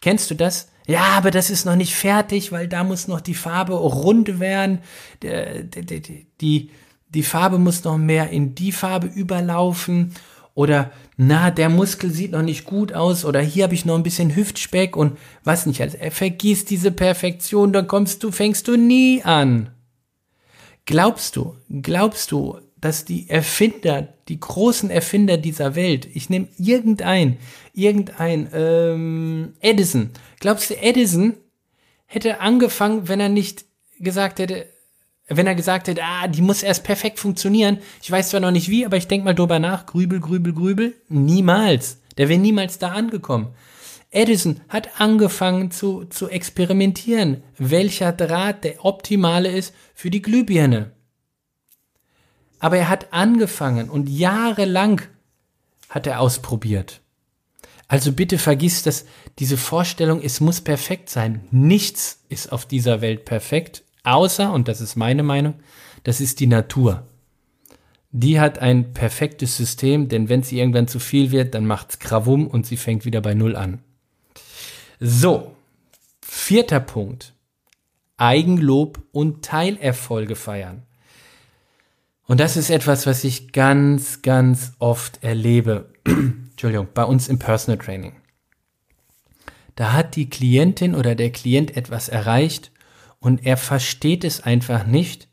Kennst 0.00 0.30
du 0.30 0.34
das? 0.34 0.68
Ja, 0.86 1.04
aber 1.16 1.30
das 1.30 1.50
ist 1.50 1.66
noch 1.66 1.76
nicht 1.76 1.94
fertig, 1.94 2.52
weil 2.52 2.68
da 2.68 2.84
muss 2.84 3.08
noch 3.08 3.20
die 3.20 3.34
Farbe 3.34 3.74
rund 3.74 4.40
werden. 4.40 4.80
Die, 5.22 6.26
die, 6.40 6.70
die 7.08 7.22
Farbe 7.22 7.58
muss 7.58 7.84
noch 7.84 7.98
mehr 7.98 8.30
in 8.30 8.54
die 8.54 8.72
Farbe 8.72 9.06
überlaufen. 9.06 10.14
Oder, 10.54 10.90
na, 11.16 11.50
der 11.50 11.68
Muskel 11.68 12.10
sieht 12.10 12.32
noch 12.32 12.42
nicht 12.42 12.64
gut 12.64 12.92
aus. 12.92 13.24
Oder 13.24 13.40
hier 13.40 13.64
habe 13.64 13.74
ich 13.74 13.84
noch 13.84 13.94
ein 13.94 14.02
bisschen 14.02 14.34
Hüftspeck 14.34 14.96
und 14.96 15.16
was 15.44 15.66
nicht. 15.66 15.80
Also, 15.80 15.96
vergiss 16.10 16.64
diese 16.64 16.90
Perfektion, 16.90 17.72
dann 17.72 17.86
kommst 17.86 18.22
du, 18.22 18.32
fängst 18.32 18.66
du 18.66 18.76
nie 18.76 19.22
an. 19.22 19.70
Glaubst 20.86 21.36
du, 21.36 21.56
glaubst 21.82 22.32
du, 22.32 22.58
dass 22.80 23.04
die 23.04 23.28
Erfinder, 23.28 24.08
die 24.28 24.40
großen 24.40 24.90
Erfinder 24.90 25.36
dieser 25.36 25.74
Welt, 25.74 26.08
ich 26.14 26.30
nehme 26.30 26.48
irgendein, 26.58 27.38
irgendein 27.74 28.48
ähm, 28.54 29.54
Edison. 29.60 30.10
Glaubst 30.38 30.70
du, 30.70 30.76
Edison 30.76 31.34
hätte 32.06 32.40
angefangen, 32.40 33.08
wenn 33.08 33.20
er 33.20 33.28
nicht 33.28 33.64
gesagt 33.98 34.38
hätte, 34.38 34.66
wenn 35.28 35.46
er 35.46 35.54
gesagt 35.54 35.88
hätte, 35.88 36.02
ah, 36.02 36.26
die 36.26 36.42
muss 36.42 36.62
erst 36.62 36.82
perfekt 36.82 37.20
funktionieren. 37.20 37.78
Ich 38.02 38.10
weiß 38.10 38.30
zwar 38.30 38.40
noch 38.40 38.50
nicht 38.50 38.68
wie, 38.68 38.84
aber 38.84 38.96
ich 38.96 39.06
denke 39.06 39.24
mal 39.24 39.34
drüber 39.34 39.60
nach. 39.60 39.86
Grübel, 39.86 40.18
grübel, 40.18 40.52
grübel. 40.52 40.94
Niemals. 41.08 41.98
Der 42.18 42.28
wäre 42.28 42.40
niemals 42.40 42.78
da 42.78 42.88
angekommen. 42.88 43.54
Edison 44.10 44.60
hat 44.68 45.00
angefangen 45.00 45.70
zu, 45.70 46.04
zu 46.04 46.28
experimentieren, 46.28 47.44
welcher 47.58 48.12
Draht 48.12 48.64
der 48.64 48.84
optimale 48.84 49.50
ist 49.50 49.72
für 49.94 50.10
die 50.10 50.20
Glühbirne. 50.20 50.90
Aber 52.60 52.76
er 52.76 52.88
hat 52.88 53.12
angefangen 53.12 53.90
und 53.90 54.08
jahrelang 54.08 55.02
hat 55.88 56.06
er 56.06 56.20
ausprobiert. 56.20 57.00
Also 57.88 58.12
bitte 58.12 58.38
vergiss 58.38 58.84
das, 58.84 59.04
diese 59.40 59.56
Vorstellung, 59.56 60.22
es 60.22 60.40
muss 60.40 60.60
perfekt 60.60 61.10
sein. 61.10 61.40
Nichts 61.50 62.22
ist 62.28 62.52
auf 62.52 62.64
dieser 62.64 63.00
Welt 63.00 63.24
perfekt, 63.24 63.82
außer, 64.04 64.52
und 64.52 64.68
das 64.68 64.80
ist 64.80 64.94
meine 64.94 65.24
Meinung, 65.24 65.54
das 66.04 66.20
ist 66.20 66.38
die 66.38 66.46
Natur. 66.46 67.08
Die 68.12 68.38
hat 68.38 68.60
ein 68.60 68.92
perfektes 68.92 69.56
System, 69.56 70.08
denn 70.08 70.28
wenn 70.28 70.44
sie 70.44 70.58
irgendwann 70.58 70.86
zu 70.86 71.00
viel 71.00 71.32
wird, 71.32 71.54
dann 71.54 71.66
macht's 71.66 71.98
Krawum 71.98 72.46
und 72.46 72.64
sie 72.64 72.76
fängt 72.76 73.04
wieder 73.04 73.20
bei 73.20 73.34
Null 73.34 73.56
an. 73.56 73.80
So, 75.00 75.56
vierter 76.20 76.80
Punkt. 76.80 77.34
Eigenlob 78.16 79.02
und 79.12 79.44
Teilerfolge 79.44 80.36
feiern. 80.36 80.82
Und 82.30 82.38
das 82.38 82.56
ist 82.56 82.70
etwas, 82.70 83.08
was 83.08 83.24
ich 83.24 83.50
ganz, 83.50 84.22
ganz 84.22 84.74
oft 84.78 85.24
erlebe. 85.24 85.90
Entschuldigung, 86.06 86.86
bei 86.94 87.02
uns 87.02 87.26
im 87.26 87.40
Personal 87.40 87.76
Training. 87.76 88.12
Da 89.74 89.94
hat 89.94 90.14
die 90.14 90.30
Klientin 90.30 90.94
oder 90.94 91.16
der 91.16 91.32
Klient 91.32 91.76
etwas 91.76 92.08
erreicht 92.08 92.70
und 93.18 93.44
er 93.44 93.56
versteht 93.56 94.22
es 94.22 94.44
einfach 94.44 94.86
nicht, 94.86 95.26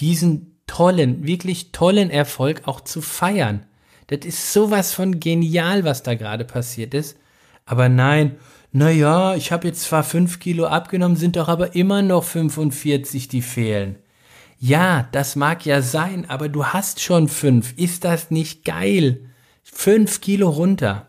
diesen 0.00 0.60
tollen, 0.66 1.26
wirklich 1.26 1.72
tollen 1.72 2.10
Erfolg 2.10 2.68
auch 2.68 2.82
zu 2.82 3.00
feiern. 3.00 3.64
Das 4.08 4.26
ist 4.26 4.52
sowas 4.52 4.92
von 4.92 5.20
genial, 5.20 5.84
was 5.84 6.02
da 6.02 6.14
gerade 6.14 6.44
passiert 6.44 6.92
ist. 6.92 7.16
Aber 7.64 7.88
nein, 7.88 8.36
naja, 8.70 9.34
ich 9.34 9.50
habe 9.50 9.66
jetzt 9.66 9.80
zwar 9.80 10.04
fünf 10.04 10.40
Kilo 10.40 10.66
abgenommen, 10.66 11.16
sind 11.16 11.36
doch 11.36 11.48
aber 11.48 11.74
immer 11.74 12.02
noch 12.02 12.24
45, 12.24 13.28
die 13.28 13.40
fehlen. 13.40 13.96
Ja, 14.58 15.08
das 15.12 15.36
mag 15.36 15.64
ja 15.66 15.82
sein, 15.82 16.28
aber 16.28 16.48
du 16.48 16.66
hast 16.66 17.00
schon 17.00 17.28
fünf. 17.28 17.74
Ist 17.76 18.04
das 18.04 18.30
nicht 18.30 18.64
geil? 18.64 19.20
Fünf 19.62 20.20
Kilo 20.20 20.48
runter. 20.48 21.06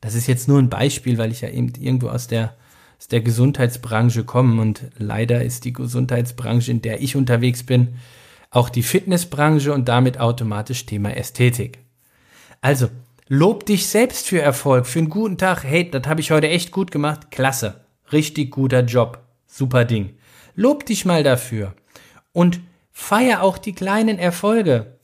Das 0.00 0.14
ist 0.14 0.26
jetzt 0.26 0.48
nur 0.48 0.58
ein 0.58 0.68
Beispiel, 0.68 1.16
weil 1.16 1.30
ich 1.30 1.40
ja 1.40 1.48
eben 1.48 1.72
irgendwo 1.80 2.08
aus 2.08 2.26
der, 2.26 2.54
aus 2.98 3.08
der 3.08 3.20
Gesundheitsbranche 3.20 4.24
komme 4.24 4.60
und 4.60 4.82
leider 4.98 5.42
ist 5.42 5.64
die 5.64 5.72
Gesundheitsbranche, 5.72 6.70
in 6.70 6.82
der 6.82 7.00
ich 7.00 7.16
unterwegs 7.16 7.62
bin, 7.62 7.96
auch 8.50 8.68
die 8.68 8.82
Fitnessbranche 8.82 9.72
und 9.72 9.88
damit 9.88 10.20
automatisch 10.20 10.84
Thema 10.84 11.16
Ästhetik. 11.16 11.78
Also, 12.60 12.88
Lob 13.34 13.64
dich 13.64 13.86
selbst 13.86 14.28
für 14.28 14.42
Erfolg, 14.42 14.86
für 14.86 14.98
einen 14.98 15.08
guten 15.08 15.38
Tag. 15.38 15.64
Hey, 15.64 15.90
das 15.90 16.06
habe 16.06 16.20
ich 16.20 16.30
heute 16.32 16.50
echt 16.50 16.70
gut 16.70 16.90
gemacht. 16.90 17.30
Klasse. 17.30 17.86
Richtig 18.12 18.50
guter 18.50 18.80
Job. 18.80 19.20
Super 19.46 19.86
Ding. 19.86 20.10
Lob 20.54 20.84
dich 20.84 21.06
mal 21.06 21.22
dafür. 21.22 21.74
Und 22.32 22.60
feier 22.92 23.42
auch 23.42 23.58
die 23.58 23.74
kleinen 23.74 24.18
Erfolge. 24.18 24.98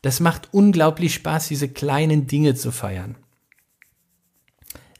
Das 0.00 0.18
macht 0.18 0.48
unglaublich 0.52 1.14
Spaß, 1.14 1.48
diese 1.48 1.68
kleinen 1.68 2.26
Dinge 2.26 2.54
zu 2.54 2.72
feiern. 2.72 3.16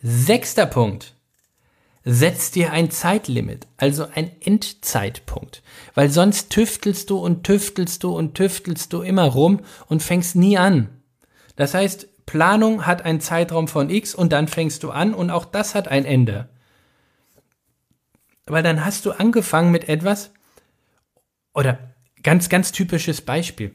Sechster 0.00 0.66
Punkt. 0.66 1.14
Setz 2.04 2.50
dir 2.50 2.72
ein 2.72 2.90
Zeitlimit, 2.90 3.68
also 3.76 4.08
ein 4.12 4.30
Endzeitpunkt, 4.40 5.62
weil 5.94 6.10
sonst 6.10 6.50
tüftelst 6.50 7.10
du 7.10 7.18
und 7.18 7.44
tüftelst 7.44 8.02
du 8.02 8.16
und 8.16 8.34
tüftelst 8.34 8.92
du 8.92 9.02
immer 9.02 9.26
rum 9.26 9.60
und 9.86 10.02
fängst 10.02 10.34
nie 10.34 10.58
an. 10.58 10.88
Das 11.54 11.74
heißt, 11.74 12.26
Planung 12.26 12.86
hat 12.86 13.04
einen 13.04 13.20
Zeitraum 13.20 13.68
von 13.68 13.88
X 13.88 14.16
und 14.16 14.32
dann 14.32 14.48
fängst 14.48 14.82
du 14.82 14.90
an 14.90 15.14
und 15.14 15.30
auch 15.30 15.44
das 15.44 15.76
hat 15.76 15.86
ein 15.86 16.04
Ende. 16.04 16.48
Weil 18.46 18.64
dann 18.64 18.84
hast 18.84 19.06
du 19.06 19.12
angefangen 19.12 19.70
mit 19.70 19.88
etwas, 19.88 20.32
oder 21.54 21.91
ganz, 22.22 22.48
ganz 22.48 22.72
typisches 22.72 23.20
Beispiel. 23.20 23.74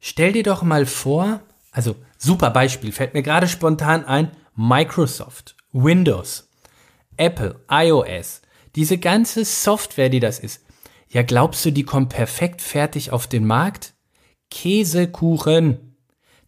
Stell 0.00 0.32
dir 0.32 0.42
doch 0.42 0.62
mal 0.62 0.86
vor, 0.86 1.40
also 1.70 1.96
super 2.18 2.50
Beispiel, 2.50 2.92
fällt 2.92 3.14
mir 3.14 3.22
gerade 3.22 3.48
spontan 3.48 4.04
ein, 4.04 4.30
Microsoft, 4.54 5.56
Windows, 5.72 6.48
Apple, 7.16 7.60
iOS, 7.70 8.42
diese 8.74 8.98
ganze 8.98 9.44
Software, 9.44 10.08
die 10.08 10.20
das 10.20 10.38
ist. 10.38 10.64
Ja, 11.08 11.22
glaubst 11.22 11.64
du, 11.64 11.70
die 11.70 11.84
kommt 11.84 12.08
perfekt 12.08 12.62
fertig 12.62 13.12
auf 13.12 13.26
den 13.26 13.46
Markt? 13.46 13.94
Käsekuchen. 14.50 15.96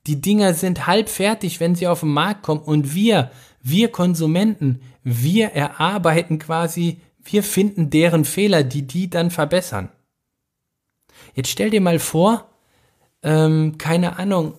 Die 0.07 0.21
Dinger 0.21 0.53
sind 0.55 0.87
halb 0.87 1.09
fertig, 1.09 1.61
wenn 1.61 1.75
sie 1.75 1.87
auf 1.87 2.01
den 2.01 2.11
Markt 2.11 2.43
kommen 2.43 2.61
und 2.61 2.95
wir, 2.95 3.31
wir 3.63 3.91
Konsumenten, 3.91 4.81
wir 5.03 5.53
erarbeiten 5.53 6.39
quasi, 6.39 7.01
wir 7.23 7.43
finden 7.43 7.89
deren 7.89 8.25
Fehler, 8.25 8.65
die 8.65 8.87
die 8.87 9.09
dann 9.09 9.31
verbessern. 9.31 9.91
Jetzt 11.35 11.51
stell 11.51 11.71
dir 11.71 11.81
mal 11.81 11.99
vor, 11.99 12.49
ähm, 13.23 13.77
keine 13.79 14.19
Ahnung, 14.19 14.55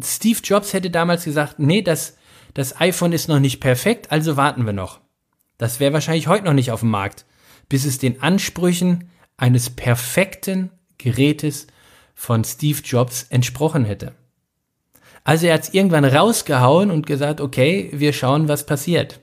Steve 0.00 0.40
Jobs 0.42 0.72
hätte 0.72 0.90
damals 0.90 1.24
gesagt, 1.24 1.58
nee, 1.58 1.82
das, 1.82 2.16
das 2.54 2.80
iPhone 2.80 3.12
ist 3.12 3.28
noch 3.28 3.40
nicht 3.40 3.60
perfekt, 3.60 4.10
also 4.10 4.36
warten 4.36 4.66
wir 4.66 4.72
noch. 4.72 5.00
Das 5.58 5.80
wäre 5.80 5.92
wahrscheinlich 5.92 6.26
heute 6.26 6.44
noch 6.44 6.52
nicht 6.52 6.72
auf 6.72 6.80
dem 6.80 6.90
Markt, 6.90 7.24
bis 7.68 7.84
es 7.84 7.98
den 7.98 8.20
Ansprüchen 8.20 9.10
eines 9.36 9.70
perfekten 9.70 10.70
Gerätes 10.98 11.66
von 12.14 12.44
Steve 12.44 12.80
Jobs 12.84 13.26
entsprochen 13.30 13.84
hätte. 13.84 14.12
Also 15.24 15.46
er 15.46 15.54
hat 15.54 15.62
es 15.62 15.74
irgendwann 15.74 16.04
rausgehauen 16.04 16.90
und 16.90 17.06
gesagt, 17.06 17.40
okay, 17.40 17.90
wir 17.92 18.12
schauen, 18.12 18.48
was 18.48 18.66
passiert. 18.66 19.20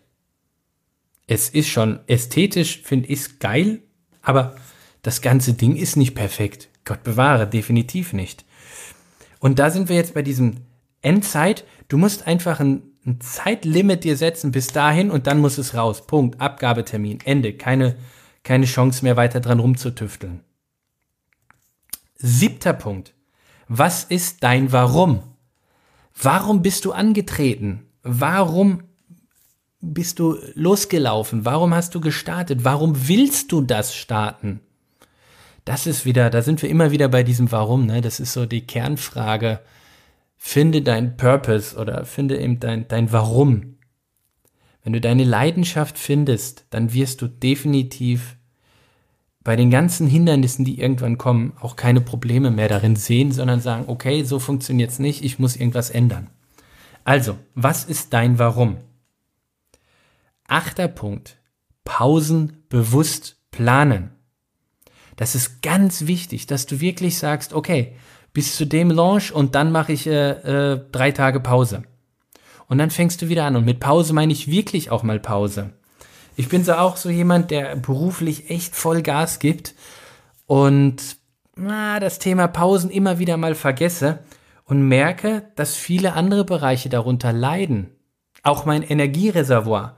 Es 1.27 1.49
ist 1.49 1.67
schon 1.67 1.99
ästhetisch, 2.07 2.81
finde 2.83 3.09
ich 3.09 3.39
geil, 3.39 3.83
aber 4.21 4.55
das 5.01 5.21
ganze 5.21 5.53
Ding 5.53 5.75
ist 5.75 5.95
nicht 5.95 6.15
perfekt. 6.15 6.69
Gott 6.85 7.03
bewahre, 7.03 7.47
definitiv 7.47 8.13
nicht. 8.13 8.45
Und 9.39 9.59
da 9.59 9.69
sind 9.69 9.89
wir 9.89 9.95
jetzt 9.95 10.13
bei 10.13 10.21
diesem 10.21 10.57
Endzeit. 11.01 11.63
Du 11.87 11.97
musst 11.97 12.27
einfach 12.27 12.59
ein, 12.59 12.83
ein 13.05 13.21
Zeitlimit 13.21 14.03
dir 14.03 14.17
setzen 14.17 14.51
bis 14.51 14.67
dahin 14.67 15.11
und 15.11 15.27
dann 15.27 15.39
muss 15.39 15.57
es 15.57 15.73
raus. 15.73 16.05
Punkt. 16.05 16.41
Abgabetermin. 16.41 17.19
Ende. 17.23 17.53
Keine, 17.53 17.95
keine 18.43 18.65
Chance 18.65 19.03
mehr 19.03 19.15
weiter 19.15 19.39
dran 19.39 19.59
rumzutüfteln. 19.59 20.41
Siebter 22.15 22.73
Punkt. 22.73 23.13
Was 23.69 24.03
ist 24.03 24.43
dein 24.43 24.71
Warum? 24.71 25.23
Warum 26.21 26.61
bist 26.61 26.83
du 26.83 26.91
angetreten? 26.91 27.85
Warum 28.03 28.83
bist 29.79 30.19
du 30.19 30.37
losgelaufen? 30.55 31.45
Warum 31.45 31.73
hast 31.73 31.95
du 31.95 32.01
gestartet? 32.01 32.65
Warum 32.65 33.07
willst 33.07 33.51
du 33.53 33.61
das 33.61 33.95
starten? 33.95 34.59
Das 35.69 35.85
ist 35.85 36.03
wieder, 36.03 36.31
da 36.31 36.41
sind 36.41 36.63
wir 36.63 36.69
immer 36.71 36.89
wieder 36.89 37.09
bei 37.09 37.21
diesem 37.21 37.51
Warum, 37.51 37.85
ne? 37.85 38.01
Das 38.01 38.19
ist 38.19 38.33
so 38.33 38.47
die 38.47 38.65
Kernfrage. 38.65 39.59
Finde 40.35 40.81
dein 40.81 41.15
Purpose 41.15 41.77
oder 41.77 42.05
finde 42.05 42.39
eben 42.39 42.59
dein, 42.59 42.87
dein 42.87 43.11
Warum. 43.11 43.77
Wenn 44.83 44.93
du 44.93 44.99
deine 44.99 45.25
Leidenschaft 45.25 45.99
findest, 45.99 46.65
dann 46.71 46.91
wirst 46.95 47.21
du 47.21 47.27
definitiv 47.27 48.35
bei 49.43 49.55
den 49.55 49.69
ganzen 49.69 50.07
Hindernissen, 50.07 50.65
die 50.65 50.79
irgendwann 50.79 51.19
kommen, 51.19 51.53
auch 51.61 51.75
keine 51.75 52.01
Probleme 52.01 52.49
mehr 52.49 52.67
darin 52.67 52.95
sehen, 52.95 53.31
sondern 53.31 53.61
sagen, 53.61 53.83
okay, 53.85 54.23
so 54.23 54.39
funktioniert 54.39 54.89
es 54.89 54.97
nicht, 54.97 55.23
ich 55.23 55.37
muss 55.37 55.55
irgendwas 55.55 55.91
ändern. 55.91 56.31
Also, 57.03 57.37
was 57.53 57.85
ist 57.85 58.11
dein 58.11 58.39
Warum? 58.39 58.77
Achter 60.47 60.87
Punkt. 60.87 61.37
Pausen 61.83 62.63
bewusst 62.69 63.37
planen. 63.51 64.15
Das 65.19 65.35
ist 65.35 65.61
ganz 65.61 66.07
wichtig, 66.07 66.47
dass 66.47 66.65
du 66.65 66.79
wirklich 66.79 67.17
sagst, 67.17 67.51
okay, 67.51 67.93
bis 68.31 68.55
zu 68.55 68.63
dem 68.63 68.89
Launch 68.89 69.33
und 69.33 69.53
dann 69.53 69.69
mache 69.69 69.91
ich 69.91 70.07
äh, 70.07 70.29
äh, 70.29 70.81
drei 70.93 71.11
Tage 71.11 71.41
Pause. 71.41 71.83
Und 72.67 72.77
dann 72.77 72.89
fängst 72.89 73.21
du 73.21 73.27
wieder 73.27 73.43
an. 73.43 73.57
Und 73.57 73.65
mit 73.65 73.81
Pause 73.81 74.13
meine 74.13 74.31
ich 74.31 74.49
wirklich 74.49 74.91
auch 74.91 75.03
mal 75.03 75.19
Pause. 75.19 75.71
Ich 76.37 76.47
bin 76.47 76.63
so 76.63 76.71
auch 76.75 76.95
so 76.95 77.09
jemand, 77.09 77.51
der 77.51 77.75
beruflich 77.75 78.49
echt 78.49 78.77
voll 78.77 79.01
Gas 79.01 79.39
gibt 79.39 79.75
und 80.45 81.17
na, 81.57 81.99
das 81.99 82.19
Thema 82.19 82.47
Pausen 82.47 82.89
immer 82.89 83.19
wieder 83.19 83.35
mal 83.35 83.55
vergesse 83.55 84.19
und 84.63 84.87
merke, 84.87 85.51
dass 85.57 85.75
viele 85.75 86.13
andere 86.13 86.45
Bereiche 86.45 86.87
darunter 86.87 87.33
leiden. 87.33 87.89
Auch 88.41 88.63
mein 88.63 88.83
Energiereservoir 88.83 89.97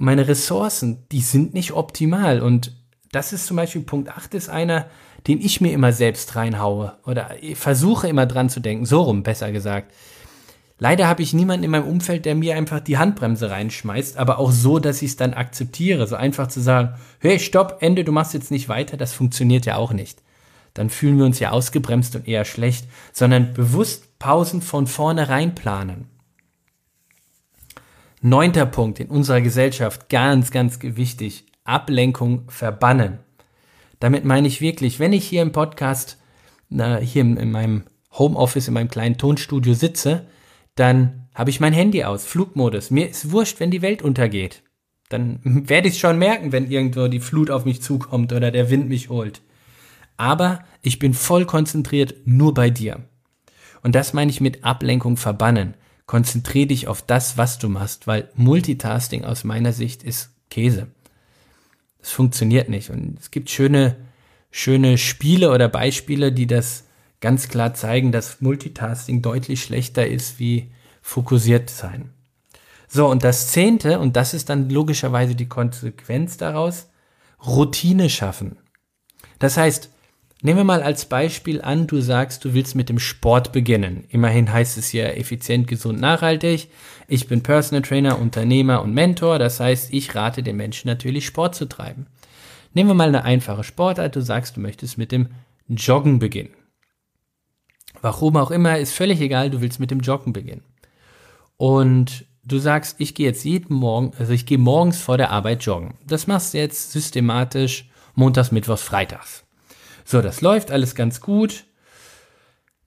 meine 0.00 0.26
Ressourcen, 0.28 1.06
die 1.12 1.20
sind 1.20 1.54
nicht 1.54 1.72
optimal. 1.72 2.40
Und 2.40 2.74
das 3.12 3.32
ist 3.32 3.46
zum 3.46 3.56
Beispiel 3.56 3.82
Punkt 3.82 4.08
8 4.08 4.34
ist 4.34 4.48
einer, 4.48 4.86
den 5.26 5.40
ich 5.40 5.60
mir 5.60 5.72
immer 5.72 5.92
selbst 5.92 6.36
reinhaue 6.36 6.96
oder 7.04 7.30
versuche 7.54 8.08
immer 8.08 8.26
dran 8.26 8.48
zu 8.48 8.60
denken, 8.60 8.86
so 8.86 9.02
rum 9.02 9.22
besser 9.22 9.52
gesagt. 9.52 9.92
Leider 10.78 11.08
habe 11.08 11.22
ich 11.22 11.34
niemanden 11.34 11.64
in 11.64 11.70
meinem 11.72 11.88
Umfeld, 11.88 12.24
der 12.24 12.34
mir 12.34 12.56
einfach 12.56 12.80
die 12.80 12.96
Handbremse 12.96 13.50
reinschmeißt, 13.50 14.16
aber 14.16 14.38
auch 14.38 14.50
so, 14.50 14.78
dass 14.78 15.02
ich 15.02 15.10
es 15.10 15.16
dann 15.16 15.34
akzeptiere. 15.34 16.06
So 16.06 16.16
einfach 16.16 16.46
zu 16.46 16.60
sagen, 16.60 16.94
hey, 17.18 17.38
stopp, 17.38 17.78
Ende, 17.80 18.02
du 18.02 18.12
machst 18.12 18.32
jetzt 18.32 18.50
nicht 18.50 18.70
weiter, 18.70 18.96
das 18.96 19.12
funktioniert 19.12 19.66
ja 19.66 19.76
auch 19.76 19.92
nicht. 19.92 20.22
Dann 20.72 20.88
fühlen 20.88 21.18
wir 21.18 21.26
uns 21.26 21.38
ja 21.38 21.50
ausgebremst 21.50 22.16
und 22.16 22.26
eher 22.26 22.46
schlecht, 22.46 22.86
sondern 23.12 23.52
bewusst 23.52 24.18
Pausen 24.18 24.62
von 24.62 24.86
vornherein 24.86 25.54
planen. 25.54 26.08
Neunter 28.22 28.64
Punkt 28.64 29.00
in 29.00 29.08
unserer 29.08 29.42
Gesellschaft, 29.42 30.08
ganz, 30.08 30.50
ganz 30.50 30.78
wichtig, 30.80 31.44
Ablenkung 31.70 32.50
verbannen. 32.50 33.20
Damit 34.00 34.24
meine 34.24 34.48
ich 34.48 34.60
wirklich, 34.60 34.98
wenn 34.98 35.12
ich 35.12 35.26
hier 35.26 35.42
im 35.42 35.52
Podcast, 35.52 36.18
hier 36.68 37.22
in, 37.22 37.36
in 37.36 37.50
meinem 37.50 37.84
Homeoffice, 38.12 38.68
in 38.68 38.74
meinem 38.74 38.88
kleinen 38.88 39.18
Tonstudio 39.18 39.74
sitze, 39.74 40.26
dann 40.74 41.28
habe 41.34 41.50
ich 41.50 41.60
mein 41.60 41.72
Handy 41.72 42.04
aus, 42.04 42.24
Flugmodus. 42.24 42.90
Mir 42.90 43.08
ist 43.08 43.30
wurscht, 43.30 43.60
wenn 43.60 43.70
die 43.70 43.82
Welt 43.82 44.02
untergeht. 44.02 44.62
Dann 45.08 45.40
werde 45.44 45.88
ich 45.88 45.98
schon 45.98 46.18
merken, 46.18 46.52
wenn 46.52 46.70
irgendwo 46.70 47.08
die 47.08 47.20
Flut 47.20 47.50
auf 47.50 47.64
mich 47.64 47.82
zukommt 47.82 48.32
oder 48.32 48.50
der 48.50 48.70
Wind 48.70 48.88
mich 48.88 49.08
holt. 49.08 49.42
Aber 50.16 50.64
ich 50.82 50.98
bin 50.98 51.14
voll 51.14 51.46
konzentriert 51.46 52.14
nur 52.24 52.52
bei 52.52 52.70
dir. 52.70 53.00
Und 53.82 53.94
das 53.94 54.12
meine 54.12 54.30
ich 54.30 54.40
mit 54.40 54.64
Ablenkung 54.64 55.16
verbannen. 55.16 55.74
Konzentriere 56.06 56.66
dich 56.66 56.88
auf 56.88 57.02
das, 57.02 57.38
was 57.38 57.58
du 57.58 57.68
machst, 57.68 58.06
weil 58.06 58.28
Multitasking 58.34 59.24
aus 59.24 59.44
meiner 59.44 59.72
Sicht 59.72 60.02
ist 60.02 60.34
Käse. 60.50 60.88
Es 62.02 62.10
funktioniert 62.10 62.68
nicht. 62.68 62.90
Und 62.90 63.18
es 63.18 63.30
gibt 63.30 63.50
schöne, 63.50 63.96
schöne 64.50 64.98
Spiele 64.98 65.50
oder 65.52 65.68
Beispiele, 65.68 66.32
die 66.32 66.46
das 66.46 66.84
ganz 67.20 67.48
klar 67.48 67.74
zeigen, 67.74 68.12
dass 68.12 68.40
Multitasking 68.40 69.22
deutlich 69.22 69.62
schlechter 69.62 70.06
ist 70.06 70.38
wie 70.38 70.70
fokussiert 71.02 71.70
sein. 71.70 72.10
So, 72.88 73.06
und 73.08 73.22
das 73.22 73.48
zehnte, 73.52 74.00
und 74.00 74.16
das 74.16 74.34
ist 74.34 74.48
dann 74.48 74.68
logischerweise 74.68 75.34
die 75.34 75.48
Konsequenz 75.48 76.36
daraus, 76.36 76.88
Routine 77.46 78.10
schaffen. 78.10 78.58
Das 79.38 79.56
heißt, 79.56 79.90
nehmen 80.42 80.58
wir 80.58 80.64
mal 80.64 80.82
als 80.82 81.06
Beispiel 81.06 81.60
an, 81.60 81.86
du 81.86 82.00
sagst, 82.00 82.44
du 82.44 82.54
willst 82.54 82.74
mit 82.74 82.88
dem 82.88 82.98
Sport 82.98 83.52
beginnen. 83.52 84.04
Immerhin 84.08 84.52
heißt 84.52 84.78
es 84.78 84.88
hier 84.88 85.16
effizient, 85.16 85.66
gesund, 85.66 86.00
nachhaltig. 86.00 86.68
Ich 87.08 87.28
bin 87.28 87.42
Personal 87.42 87.82
Trainer, 87.82 88.18
Unternehmer 88.18 88.82
und 88.82 88.94
Mentor. 88.94 89.38
Das 89.38 89.60
heißt, 89.60 89.92
ich 89.92 90.14
rate 90.14 90.42
den 90.42 90.56
Menschen 90.56 90.88
natürlich, 90.88 91.26
Sport 91.26 91.54
zu 91.54 91.66
treiben. 91.66 92.06
Nehmen 92.72 92.90
wir 92.90 92.94
mal 92.94 93.08
eine 93.08 93.24
einfache 93.24 93.64
Sportart. 93.64 94.16
Du 94.16 94.20
sagst, 94.20 94.56
du 94.56 94.60
möchtest 94.60 94.96
mit 94.96 95.12
dem 95.12 95.28
Joggen 95.68 96.18
beginnen. 96.18 96.54
Warum 98.00 98.36
auch 98.36 98.50
immer, 98.50 98.78
ist 98.78 98.94
völlig 98.94 99.20
egal, 99.20 99.50
du 99.50 99.60
willst 99.60 99.80
mit 99.80 99.90
dem 99.90 100.00
Joggen 100.00 100.32
beginnen. 100.32 100.62
Und 101.56 102.24
du 102.44 102.58
sagst, 102.58 102.96
ich 102.98 103.14
gehe 103.14 103.26
jetzt 103.26 103.44
jeden 103.44 103.74
Morgen, 103.74 104.12
also 104.18 104.32
ich 104.32 104.46
gehe 104.46 104.58
morgens 104.58 105.00
vor 105.00 105.18
der 105.18 105.30
Arbeit 105.30 105.62
joggen. 105.64 105.94
Das 106.06 106.26
machst 106.26 106.54
du 106.54 106.58
jetzt 106.58 106.92
systematisch 106.92 107.90
montags, 108.14 108.52
mittwochs, 108.52 108.82
freitags. 108.82 109.44
So, 110.10 110.20
das 110.20 110.40
läuft 110.40 110.72
alles 110.72 110.96
ganz 110.96 111.20
gut. 111.20 111.66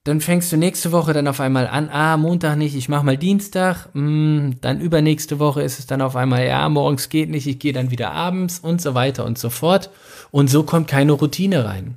Dann 0.04 0.20
fängst 0.20 0.52
du 0.52 0.58
nächste 0.58 0.92
Woche 0.92 1.14
dann 1.14 1.26
auf 1.26 1.40
einmal 1.40 1.66
an, 1.66 1.88
ah, 1.88 2.18
Montag 2.18 2.56
nicht, 2.56 2.74
ich 2.74 2.90
mach 2.90 3.02
mal 3.02 3.16
Dienstag. 3.16 3.88
Hm, 3.94 4.56
dann 4.60 4.78
übernächste 4.78 5.38
Woche 5.38 5.62
ist 5.62 5.78
es 5.78 5.86
dann 5.86 6.02
auf 6.02 6.16
einmal, 6.16 6.46
ja, 6.46 6.68
morgens 6.68 7.08
geht 7.08 7.30
nicht, 7.30 7.46
ich 7.46 7.58
gehe 7.58 7.72
dann 7.72 7.90
wieder 7.90 8.10
abends 8.10 8.58
und 8.58 8.82
so 8.82 8.94
weiter 8.94 9.24
und 9.24 9.38
so 9.38 9.48
fort. 9.48 9.88
Und 10.32 10.50
so 10.50 10.64
kommt 10.64 10.86
keine 10.86 11.12
Routine 11.12 11.64
rein. 11.64 11.94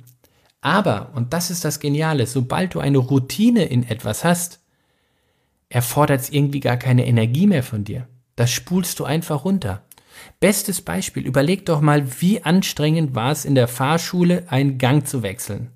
Aber, 0.62 1.10
und 1.14 1.34
das 1.34 1.50
ist 1.50 1.62
das 1.62 1.78
Geniale, 1.78 2.26
sobald 2.26 2.72
du 2.72 2.80
eine 2.80 2.96
Routine 2.96 3.66
in 3.66 3.86
etwas 3.86 4.24
hast, 4.24 4.60
erfordert 5.68 6.22
es 6.22 6.30
irgendwie 6.30 6.60
gar 6.60 6.78
keine 6.78 7.06
Energie 7.06 7.46
mehr 7.46 7.62
von 7.62 7.84
dir. 7.84 8.08
Das 8.34 8.50
spulst 8.50 8.98
du 8.98 9.04
einfach 9.04 9.44
runter. 9.44 9.82
Bestes 10.40 10.80
Beispiel, 10.80 11.26
überleg 11.26 11.66
doch 11.66 11.80
mal, 11.80 12.20
wie 12.20 12.42
anstrengend 12.42 13.14
war 13.14 13.32
es 13.32 13.44
in 13.44 13.54
der 13.54 13.68
Fahrschule, 13.68 14.44
einen 14.48 14.78
Gang 14.78 15.06
zu 15.06 15.22
wechseln. 15.22 15.70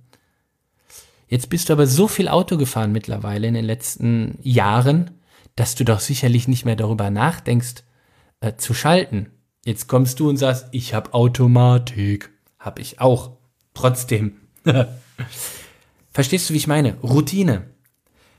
Jetzt 1.28 1.48
bist 1.48 1.68
du 1.68 1.72
aber 1.72 1.86
so 1.86 2.08
viel 2.08 2.28
Auto 2.28 2.58
gefahren 2.58 2.92
mittlerweile 2.92 3.46
in 3.46 3.54
den 3.54 3.64
letzten 3.64 4.38
Jahren, 4.42 5.10
dass 5.56 5.74
du 5.74 5.84
doch 5.84 6.00
sicherlich 6.00 6.48
nicht 6.48 6.64
mehr 6.64 6.76
darüber 6.76 7.10
nachdenkst, 7.10 7.84
äh, 8.40 8.56
zu 8.56 8.74
schalten. 8.74 9.30
Jetzt 9.64 9.86
kommst 9.88 10.20
du 10.20 10.28
und 10.28 10.36
sagst, 10.36 10.66
ich 10.72 10.94
habe 10.94 11.14
Automatik. 11.14 12.30
Hab 12.58 12.78
ich 12.78 13.00
auch. 13.00 13.36
Trotzdem 13.74 14.36
Verstehst 16.10 16.48
du, 16.48 16.54
wie 16.54 16.58
ich 16.58 16.66
meine? 16.66 16.96
Routine. 17.02 17.70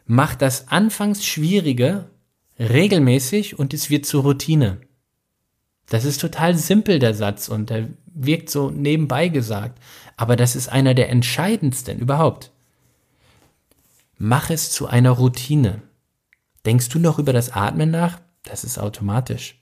Mach 0.06 0.36
das 0.36 0.68
anfangs 0.68 1.26
Schwierige 1.26 2.10
regelmäßig 2.60 3.58
und 3.58 3.74
es 3.74 3.90
wird 3.90 4.06
zur 4.06 4.24
Routine. 4.24 4.82
Das 5.90 6.06
ist 6.06 6.22
total 6.22 6.56
simpel, 6.56 7.00
der 7.00 7.14
Satz, 7.14 7.50
und 7.50 7.70
der 7.70 7.90
wirkt 8.06 8.50
so 8.50 8.70
nebenbei 8.70 9.28
gesagt. 9.28 9.80
Aber 10.18 10.36
das 10.36 10.56
ist 10.56 10.70
einer 10.70 10.94
der 10.94 11.10
entscheidendsten 11.10 12.00
überhaupt. 12.00 12.52
Mach 14.18 14.50
es 14.50 14.72
zu 14.72 14.88
einer 14.88 15.12
Routine. 15.12 15.82
Denkst 16.66 16.90
du 16.90 17.00
noch 17.00 17.20
über 17.20 17.34
das 17.34 17.52
Atmen 17.52 17.92
nach? 17.92 18.22
Das 18.44 18.64
ist 18.64 18.78
automatisch. 18.78 19.62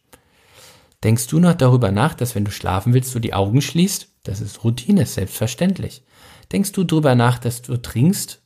Denkst 1.04 1.28
du 1.28 1.40
noch 1.40 1.56
darüber 1.56 1.92
nach, 1.92 2.14
dass 2.14 2.36
wenn 2.36 2.46
du 2.46 2.52
schlafen 2.52 2.94
willst, 2.94 3.16
du 3.16 3.20
die 3.20 3.34
Augen 3.34 3.62
schließt? 3.62 4.10
Das 4.24 4.40
ist 4.40 4.64
Routine, 4.64 5.06
selbstverständlich. 5.06 6.04
Denkst 6.52 6.74
du 6.74 6.84
drüber 6.84 7.16
nach, 7.16 7.40
dass 7.40 7.64
du 7.64 7.78
trinkst? 7.78 8.42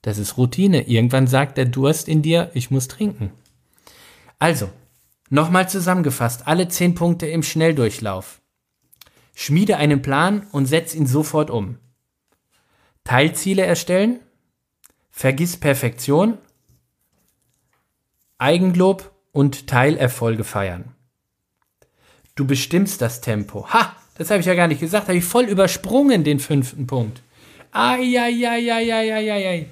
Das 0.00 0.18
ist 0.18 0.38
Routine. 0.38 0.88
Irgendwann 0.88 1.26
sagt 1.26 1.58
der 1.58 1.66
Durst 1.66 2.08
in 2.08 2.22
dir, 2.22 2.50
ich 2.54 2.70
muss 2.70 2.88
trinken. 2.88 3.32
Also, 4.38 4.70
nochmal 5.30 5.68
zusammengefasst, 5.68 6.46
alle 6.46 6.68
zehn 6.68 6.94
Punkte 6.94 7.26
im 7.26 7.42
Schnelldurchlauf. 7.42 8.40
Schmiede 9.34 9.76
einen 9.76 10.02
Plan 10.02 10.46
und 10.52 10.66
setz 10.66 10.94
ihn 10.94 11.06
sofort 11.06 11.50
um. 11.50 11.78
Teilziele 13.04 13.62
erstellen. 13.62 14.20
Vergiss 15.10 15.56
Perfektion. 15.56 16.38
Eigenlob 18.38 19.12
und 19.32 19.66
Teilerfolge 19.66 20.44
feiern. 20.44 20.94
Du 22.34 22.46
bestimmst 22.46 23.00
das 23.02 23.20
Tempo. 23.20 23.68
Ha! 23.70 23.96
Das 24.18 24.30
habe 24.30 24.40
ich 24.40 24.46
ja 24.46 24.54
gar 24.54 24.66
nicht 24.66 24.80
gesagt. 24.80 25.08
Habe 25.08 25.18
ich 25.18 25.24
voll 25.24 25.44
übersprungen, 25.44 26.24
den 26.24 26.40
fünften 26.40 26.86
Punkt. 26.86 27.22
Eieieiei. 27.72 29.66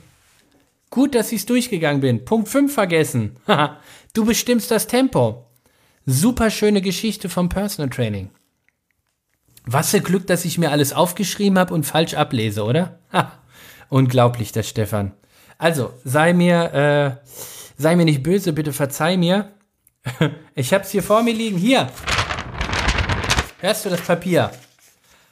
Gut, 0.91 1.15
dass 1.15 1.33
ich 1.33 1.41
es 1.41 1.47
durchgegangen 1.47 2.01
bin. 2.01 2.25
Punkt 2.25 2.49
5 2.49 2.73
vergessen. 2.73 3.37
du 4.15 4.25
bestimmst 4.25 4.71
das 4.71 4.87
Tempo. 4.87 5.45
Super 6.07 6.51
schöne 6.51 6.81
Geschichte 6.81 7.29
vom 7.29 7.49
Personal 7.49 7.91
Training. 7.91 8.31
Was 9.67 9.91
für 9.91 10.01
Glück, 10.01 10.27
dass 10.27 10.45
ich 10.45 10.59
mir 10.59 10.71
alles 10.71 10.93
aufgeschrieben 10.93 11.59
habe 11.59 11.75
und 11.75 11.85
falsch 11.85 12.15
ablese, 12.15 12.65
oder? 12.65 12.99
Ha, 13.13 13.33
unglaublich, 13.89 14.53
der 14.53 14.63
Stefan. 14.63 15.13
Also, 15.59 15.93
sei 16.05 16.33
mir, 16.33 16.75
äh, 16.75 17.29
sei 17.77 17.97
mir 17.97 18.05
nicht 18.05 18.23
böse, 18.23 18.53
bitte 18.53 18.73
verzeih 18.73 19.17
mir. 19.17 19.53
Ich 20.55 20.73
hab's 20.73 20.91
hier 20.91 21.03
vor 21.03 21.23
mir 21.23 21.35
liegen. 21.35 21.59
Hier. 21.59 21.91
Hörst 23.61 23.85
du 23.85 23.89
das 23.89 24.03
Papier? 24.03 24.51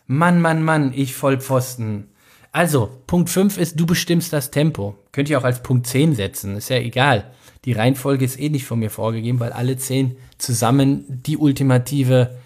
Mann, 0.06 0.40
Mann, 0.40 0.64
Mann, 0.64 0.92
ich 0.94 1.14
Vollpfosten. 1.14 2.08
Also, 2.50 3.02
Punkt 3.06 3.30
5 3.30 3.58
ist, 3.58 3.78
du 3.78 3.86
bestimmst 3.86 4.32
das 4.32 4.50
Tempo. 4.50 4.98
Könnt 5.12 5.28
ihr 5.28 5.38
auch 5.38 5.44
als 5.44 5.62
Punkt 5.62 5.86
10 5.86 6.14
setzen, 6.14 6.56
ist 6.56 6.70
ja 6.70 6.78
egal. 6.78 7.32
Die 7.64 7.72
Reihenfolge 7.72 8.24
ist 8.24 8.40
eh 8.40 8.48
nicht 8.48 8.64
von 8.64 8.78
mir 8.80 8.90
vorgegeben, 8.90 9.40
weil 9.40 9.52
alle 9.52 9.76
10 9.76 10.16
zusammen 10.38 11.04
die 11.08 11.36
ultimative, 11.36 12.36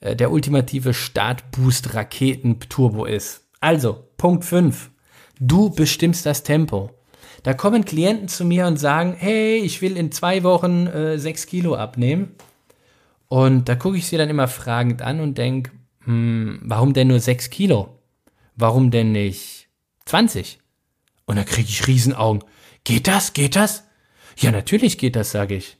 äh, 0.00 0.14
der 0.14 0.30
ultimative 0.30 0.92
Startboost-Raketen-Turbo 0.92 3.06
ist. 3.06 3.46
Also, 3.60 4.04
Punkt 4.16 4.44
5. 4.44 4.90
Du 5.38 5.70
bestimmst 5.70 6.26
das 6.26 6.42
Tempo. 6.42 6.90
Da 7.42 7.54
kommen 7.54 7.86
Klienten 7.86 8.28
zu 8.28 8.44
mir 8.44 8.66
und 8.66 8.76
sagen, 8.76 9.14
hey, 9.16 9.56
ich 9.56 9.80
will 9.80 9.96
in 9.96 10.12
zwei 10.12 10.42
Wochen 10.42 10.86
äh, 10.86 11.18
6 11.18 11.46
Kilo 11.46 11.74
abnehmen. 11.74 12.34
Und 13.28 13.70
da 13.70 13.76
gucke 13.76 13.96
ich 13.96 14.06
sie 14.06 14.18
dann 14.18 14.28
immer 14.28 14.48
fragend 14.48 15.00
an 15.00 15.20
und 15.20 15.38
denke, 15.38 15.70
hm, 16.04 16.60
warum 16.64 16.92
denn 16.92 17.08
nur 17.08 17.20
6 17.20 17.48
Kilo? 17.48 17.96
Warum 18.56 18.90
denn 18.90 19.12
nicht 19.12 19.68
20? 20.04 20.58
Und 21.24 21.36
dann 21.36 21.46
kriege 21.46 21.68
ich 21.68 21.86
Riesenaugen. 21.86 22.44
Geht 22.84 23.06
das? 23.06 23.32
Geht 23.32 23.56
das? 23.56 23.84
Ja, 24.36 24.50
natürlich 24.50 24.98
geht 24.98 25.16
das, 25.16 25.30
sage 25.30 25.56
ich. 25.56 25.76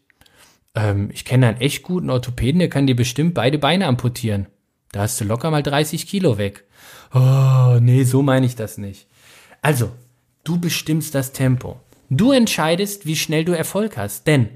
Ähm, 0.74 1.10
ich 1.12 1.24
kenne 1.24 1.48
einen 1.48 1.60
echt 1.60 1.82
guten 1.82 2.10
Orthopäden, 2.10 2.58
der 2.58 2.68
kann 2.68 2.86
dir 2.86 2.96
bestimmt 2.96 3.34
beide 3.34 3.58
Beine 3.58 3.86
amputieren. 3.86 4.46
Da 4.92 5.00
hast 5.00 5.20
du 5.20 5.24
locker 5.24 5.50
mal 5.50 5.62
30 5.62 6.06
Kilo 6.06 6.38
weg. 6.38 6.64
Oh, 7.14 7.78
nee, 7.80 8.04
so 8.04 8.22
meine 8.22 8.46
ich 8.46 8.56
das 8.56 8.78
nicht. 8.78 9.06
Also, 9.62 9.90
du 10.44 10.58
bestimmst 10.58 11.14
das 11.14 11.32
Tempo. 11.32 11.80
Du 12.08 12.32
entscheidest, 12.32 13.06
wie 13.06 13.16
schnell 13.16 13.44
du 13.44 13.52
Erfolg 13.52 13.96
hast. 13.96 14.26
Denn 14.26 14.48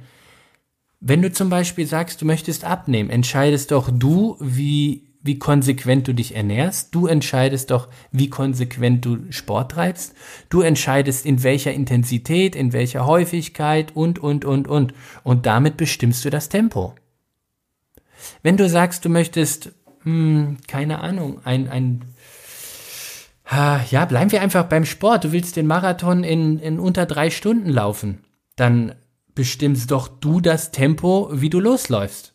wenn 1.00 1.22
du 1.22 1.30
zum 1.30 1.50
Beispiel 1.50 1.86
sagst, 1.86 2.22
du 2.22 2.26
möchtest 2.26 2.64
abnehmen, 2.64 3.10
entscheidest 3.10 3.70
doch 3.70 3.90
du, 3.92 4.36
wie, 4.40 5.02
wie 5.24 5.38
konsequent 5.38 6.06
du 6.06 6.12
dich 6.12 6.36
ernährst. 6.36 6.94
Du 6.94 7.06
entscheidest 7.06 7.70
doch, 7.70 7.88
wie 8.12 8.28
konsequent 8.28 9.04
du 9.04 9.18
Sport 9.30 9.72
treibst. 9.72 10.14
Du 10.50 10.60
entscheidest, 10.60 11.24
in 11.24 11.42
welcher 11.42 11.72
Intensität, 11.72 12.54
in 12.54 12.74
welcher 12.74 13.06
Häufigkeit 13.06 13.96
und, 13.96 14.18
und, 14.18 14.44
und, 14.44 14.68
und. 14.68 14.92
Und 15.24 15.46
damit 15.46 15.78
bestimmst 15.78 16.24
du 16.26 16.30
das 16.30 16.50
Tempo. 16.50 16.94
Wenn 18.42 18.58
du 18.58 18.68
sagst, 18.68 19.06
du 19.06 19.08
möchtest, 19.08 19.72
hm, 20.02 20.58
keine 20.68 21.00
Ahnung, 21.00 21.40
ein, 21.42 21.68
ein, 21.68 22.04
ja, 23.90 24.04
bleiben 24.04 24.30
wir 24.30 24.42
einfach 24.42 24.64
beim 24.64 24.84
Sport. 24.84 25.24
Du 25.24 25.32
willst 25.32 25.56
den 25.56 25.66
Marathon 25.66 26.22
in, 26.22 26.58
in 26.58 26.78
unter 26.78 27.06
drei 27.06 27.30
Stunden 27.30 27.70
laufen. 27.70 28.20
Dann 28.56 28.94
bestimmst 29.34 29.90
doch 29.90 30.08
du 30.08 30.42
das 30.42 30.70
Tempo, 30.70 31.30
wie 31.32 31.50
du 31.50 31.60
losläufst. 31.60 32.33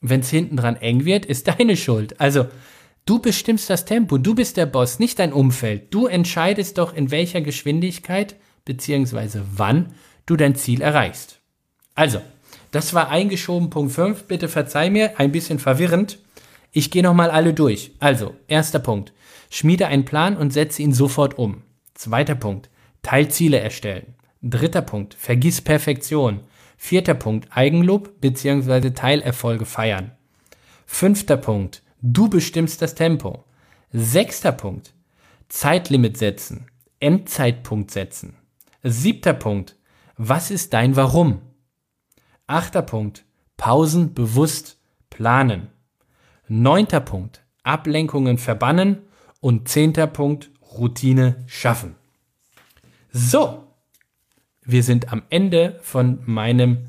Wenn 0.00 0.20
es 0.20 0.30
hinten 0.30 0.56
dran 0.56 0.76
eng 0.76 1.04
wird, 1.04 1.26
ist 1.26 1.48
deine 1.48 1.76
Schuld. 1.76 2.20
Also, 2.20 2.46
du 3.04 3.18
bestimmst 3.20 3.68
das 3.68 3.84
Tempo, 3.84 4.18
du 4.18 4.34
bist 4.34 4.56
der 4.56 4.66
Boss, 4.66 4.98
nicht 4.98 5.18
dein 5.18 5.32
Umfeld. 5.32 5.92
Du 5.92 6.06
entscheidest 6.06 6.78
doch, 6.78 6.94
in 6.94 7.10
welcher 7.10 7.40
Geschwindigkeit 7.40 8.36
bzw. 8.64 9.40
wann 9.54 9.94
du 10.26 10.36
dein 10.36 10.54
Ziel 10.54 10.80
erreichst. 10.80 11.40
Also, 11.94 12.20
das 12.70 12.94
war 12.94 13.10
eingeschoben 13.10 13.68
Punkt 13.68 13.92
5. 13.92 14.24
Bitte 14.24 14.48
verzeih 14.48 14.90
mir, 14.90 15.18
ein 15.18 15.32
bisschen 15.32 15.58
verwirrend. 15.58 16.18
Ich 16.72 16.90
gehe 16.90 17.02
nochmal 17.02 17.30
alle 17.30 17.52
durch. 17.52 17.92
Also, 17.98 18.34
erster 18.46 18.78
Punkt. 18.78 19.12
Schmiede 19.50 19.88
einen 19.88 20.04
Plan 20.04 20.36
und 20.36 20.52
setze 20.52 20.82
ihn 20.82 20.92
sofort 20.92 21.36
um. 21.36 21.62
Zweiter 21.94 22.36
Punkt. 22.36 22.70
Teilziele 23.02 23.58
erstellen. 23.58 24.14
Dritter 24.40 24.82
Punkt. 24.82 25.14
Vergiss 25.14 25.60
Perfektion. 25.60 26.40
Vierter 26.82 27.12
Punkt, 27.12 27.46
Eigenlob 27.50 28.22
bzw. 28.22 28.92
Teilerfolge 28.92 29.66
feiern. 29.66 30.12
Fünfter 30.86 31.36
Punkt, 31.36 31.82
du 32.00 32.30
bestimmst 32.30 32.80
das 32.80 32.94
Tempo. 32.94 33.44
Sechster 33.92 34.50
Punkt, 34.50 34.94
Zeitlimit 35.50 36.16
setzen, 36.16 36.68
Endzeitpunkt 36.98 37.90
setzen. 37.90 38.38
Siebter 38.82 39.34
Punkt, 39.34 39.76
was 40.16 40.50
ist 40.50 40.72
dein 40.72 40.96
Warum? 40.96 41.42
Achter 42.46 42.80
Punkt, 42.80 43.26
Pausen 43.58 44.14
bewusst 44.14 44.80
planen. 45.10 45.68
Neunter 46.48 47.00
Punkt, 47.00 47.44
Ablenkungen 47.62 48.38
verbannen. 48.38 49.02
Und 49.40 49.68
zehnter 49.68 50.06
Punkt, 50.06 50.50
Routine 50.62 51.44
schaffen. 51.46 51.94
So, 53.12 53.69
wir 54.70 54.82
sind 54.82 55.12
am 55.12 55.22
Ende 55.30 55.78
von 55.82 56.20
meinem, 56.26 56.88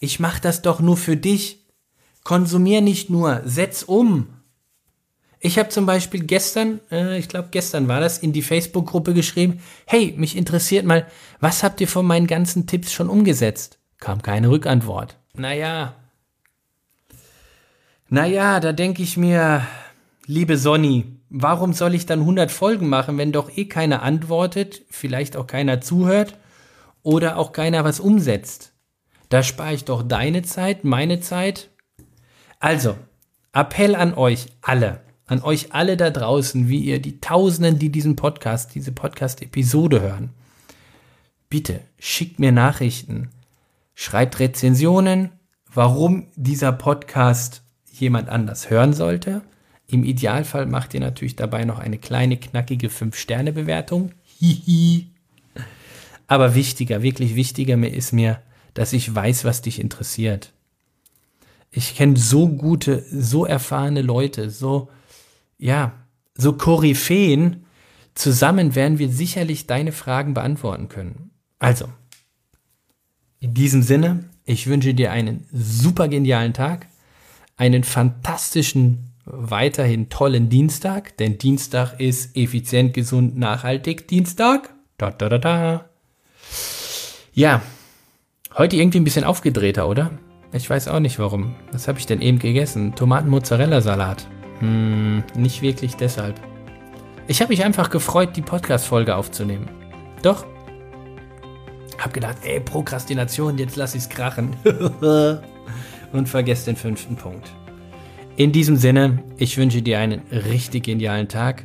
Ich 0.00 0.20
mach 0.20 0.40
das 0.40 0.62
doch 0.62 0.80
nur 0.80 0.96
für 0.96 1.16
dich. 1.16 1.60
Konsumier 2.24 2.80
nicht 2.80 3.10
nur, 3.10 3.42
setz 3.44 3.82
um. 3.82 4.28
Ich 5.42 5.58
habe 5.58 5.70
zum 5.70 5.86
Beispiel 5.86 6.22
gestern, 6.22 6.80
äh, 6.92 7.18
ich 7.18 7.28
glaube 7.28 7.48
gestern 7.50 7.88
war 7.88 8.00
das, 8.00 8.18
in 8.18 8.34
die 8.34 8.42
Facebook-Gruppe 8.42 9.14
geschrieben, 9.14 9.60
hey, 9.86 10.14
mich 10.16 10.36
interessiert 10.36 10.84
mal, 10.84 11.06
was 11.40 11.62
habt 11.62 11.80
ihr 11.80 11.88
von 11.88 12.06
meinen 12.06 12.26
ganzen 12.26 12.66
Tipps 12.66 12.92
schon 12.92 13.08
umgesetzt? 13.08 13.78
Kam 13.98 14.20
keine 14.20 14.50
Rückantwort. 14.50 15.16
Naja. 15.34 15.94
Naja, 18.10 18.60
da 18.60 18.72
denke 18.72 19.02
ich 19.02 19.16
mir, 19.16 19.66
liebe 20.26 20.58
Sonny, 20.58 21.06
warum 21.30 21.72
soll 21.72 21.94
ich 21.94 22.04
dann 22.04 22.20
100 22.20 22.50
Folgen 22.50 22.90
machen, 22.90 23.16
wenn 23.16 23.32
doch 23.32 23.56
eh 23.56 23.64
keiner 23.64 24.02
antwortet, 24.02 24.82
vielleicht 24.90 25.38
auch 25.38 25.46
keiner 25.46 25.80
zuhört 25.80 26.36
oder 27.02 27.38
auch 27.38 27.52
keiner 27.52 27.82
was 27.82 27.98
umsetzt? 27.98 28.74
Da 29.30 29.42
spare 29.42 29.72
ich 29.72 29.86
doch 29.86 30.02
deine 30.02 30.42
Zeit, 30.42 30.84
meine 30.84 31.20
Zeit. 31.20 31.70
Also, 32.58 32.96
Appell 33.52 33.94
an 33.94 34.12
euch 34.12 34.46
alle 34.60 35.00
an 35.30 35.42
euch 35.42 35.72
alle 35.72 35.96
da 35.96 36.10
draußen, 36.10 36.68
wie 36.68 36.80
ihr 36.80 37.00
die 37.00 37.20
Tausenden, 37.20 37.78
die 37.78 37.90
diesen 37.90 38.16
Podcast, 38.16 38.74
diese 38.74 38.90
Podcast-Episode 38.90 40.00
hören. 40.00 40.30
Bitte 41.48 41.82
schickt 42.00 42.40
mir 42.40 42.50
Nachrichten, 42.50 43.28
schreibt 43.94 44.40
Rezensionen, 44.40 45.30
warum 45.72 46.26
dieser 46.34 46.72
Podcast 46.72 47.62
jemand 47.92 48.28
anders 48.28 48.70
hören 48.70 48.92
sollte. 48.92 49.42
Im 49.86 50.02
Idealfall 50.02 50.66
macht 50.66 50.94
ihr 50.94 51.00
natürlich 51.00 51.36
dabei 51.36 51.64
noch 51.64 51.78
eine 51.78 51.98
kleine, 51.98 52.36
knackige 52.36 52.88
5-Sterne-Bewertung. 52.88 54.10
Hihi. 54.40 55.12
Aber 56.26 56.56
wichtiger, 56.56 57.02
wirklich 57.02 57.36
wichtiger 57.36 57.76
ist 57.86 58.12
mir, 58.12 58.40
dass 58.74 58.92
ich 58.92 59.14
weiß, 59.14 59.44
was 59.44 59.62
dich 59.62 59.78
interessiert. 59.78 60.52
Ich 61.70 61.94
kenne 61.94 62.16
so 62.16 62.48
gute, 62.48 63.04
so 63.12 63.46
erfahrene 63.46 64.02
Leute, 64.02 64.50
so 64.50 64.88
ja, 65.60 65.92
so 66.34 66.54
Koryphäen, 66.54 67.66
zusammen 68.14 68.74
werden 68.74 68.98
wir 68.98 69.10
sicherlich 69.10 69.66
deine 69.66 69.92
Fragen 69.92 70.34
beantworten 70.34 70.88
können. 70.88 71.30
Also, 71.58 71.86
in 73.38 73.54
diesem 73.54 73.82
Sinne, 73.82 74.24
ich 74.44 74.66
wünsche 74.66 74.94
dir 74.94 75.12
einen 75.12 75.46
super 75.52 76.08
genialen 76.08 76.54
Tag, 76.54 76.86
einen 77.56 77.84
fantastischen, 77.84 79.12
weiterhin 79.26 80.08
tollen 80.08 80.48
Dienstag, 80.48 81.16
denn 81.18 81.38
Dienstag 81.38 82.00
ist 82.00 82.36
effizient, 82.36 82.94
gesund, 82.94 83.38
nachhaltig 83.38 84.08
Dienstag. 84.08 84.74
Da, 84.96 85.10
da, 85.10 85.28
da, 85.28 85.38
da. 85.38 85.84
Ja, 87.32 87.62
heute 88.56 88.76
irgendwie 88.76 88.98
ein 88.98 89.04
bisschen 89.04 89.24
aufgedrehter, 89.24 89.88
oder? 89.88 90.10
Ich 90.52 90.68
weiß 90.68 90.88
auch 90.88 91.00
nicht 91.00 91.18
warum. 91.18 91.54
Was 91.70 91.86
habe 91.86 91.98
ich 91.98 92.06
denn 92.06 92.22
eben 92.22 92.38
gegessen? 92.38 92.94
Tomaten-Mozzarella-Salat. 92.96 94.26
Hm, 94.60 95.24
nicht 95.34 95.62
wirklich 95.62 95.96
deshalb. 95.96 96.40
Ich 97.26 97.40
habe 97.40 97.52
mich 97.52 97.64
einfach 97.64 97.90
gefreut, 97.90 98.36
die 98.36 98.42
Podcast-Folge 98.42 99.16
aufzunehmen. 99.16 99.68
Doch. 100.22 100.46
Hab 101.98 102.14
gedacht, 102.14 102.38
ey, 102.42 102.60
Prokrastination, 102.60 103.58
jetzt 103.58 103.76
lass 103.76 103.94
ich's 103.94 104.08
krachen. 104.08 104.56
Und 106.12 106.28
vergesst 106.28 106.66
den 106.66 106.76
fünften 106.76 107.16
Punkt. 107.16 107.50
In 108.36 108.52
diesem 108.52 108.76
Sinne, 108.76 109.22
ich 109.36 109.56
wünsche 109.58 109.82
dir 109.82 109.98
einen 109.98 110.22
richtig 110.32 110.84
genialen 110.84 111.28
Tag. 111.28 111.64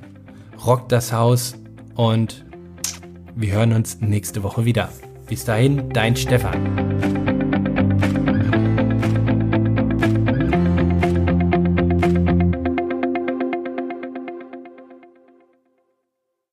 Rock 0.65 0.89
das 0.89 1.12
Haus 1.12 1.55
und 1.95 2.45
wir 3.36 3.53
hören 3.53 3.73
uns 3.73 4.01
nächste 4.01 4.43
Woche 4.43 4.65
wieder. 4.65 4.89
Bis 5.27 5.45
dahin, 5.45 5.89
dein 5.89 6.15
Stefan. 6.15 7.14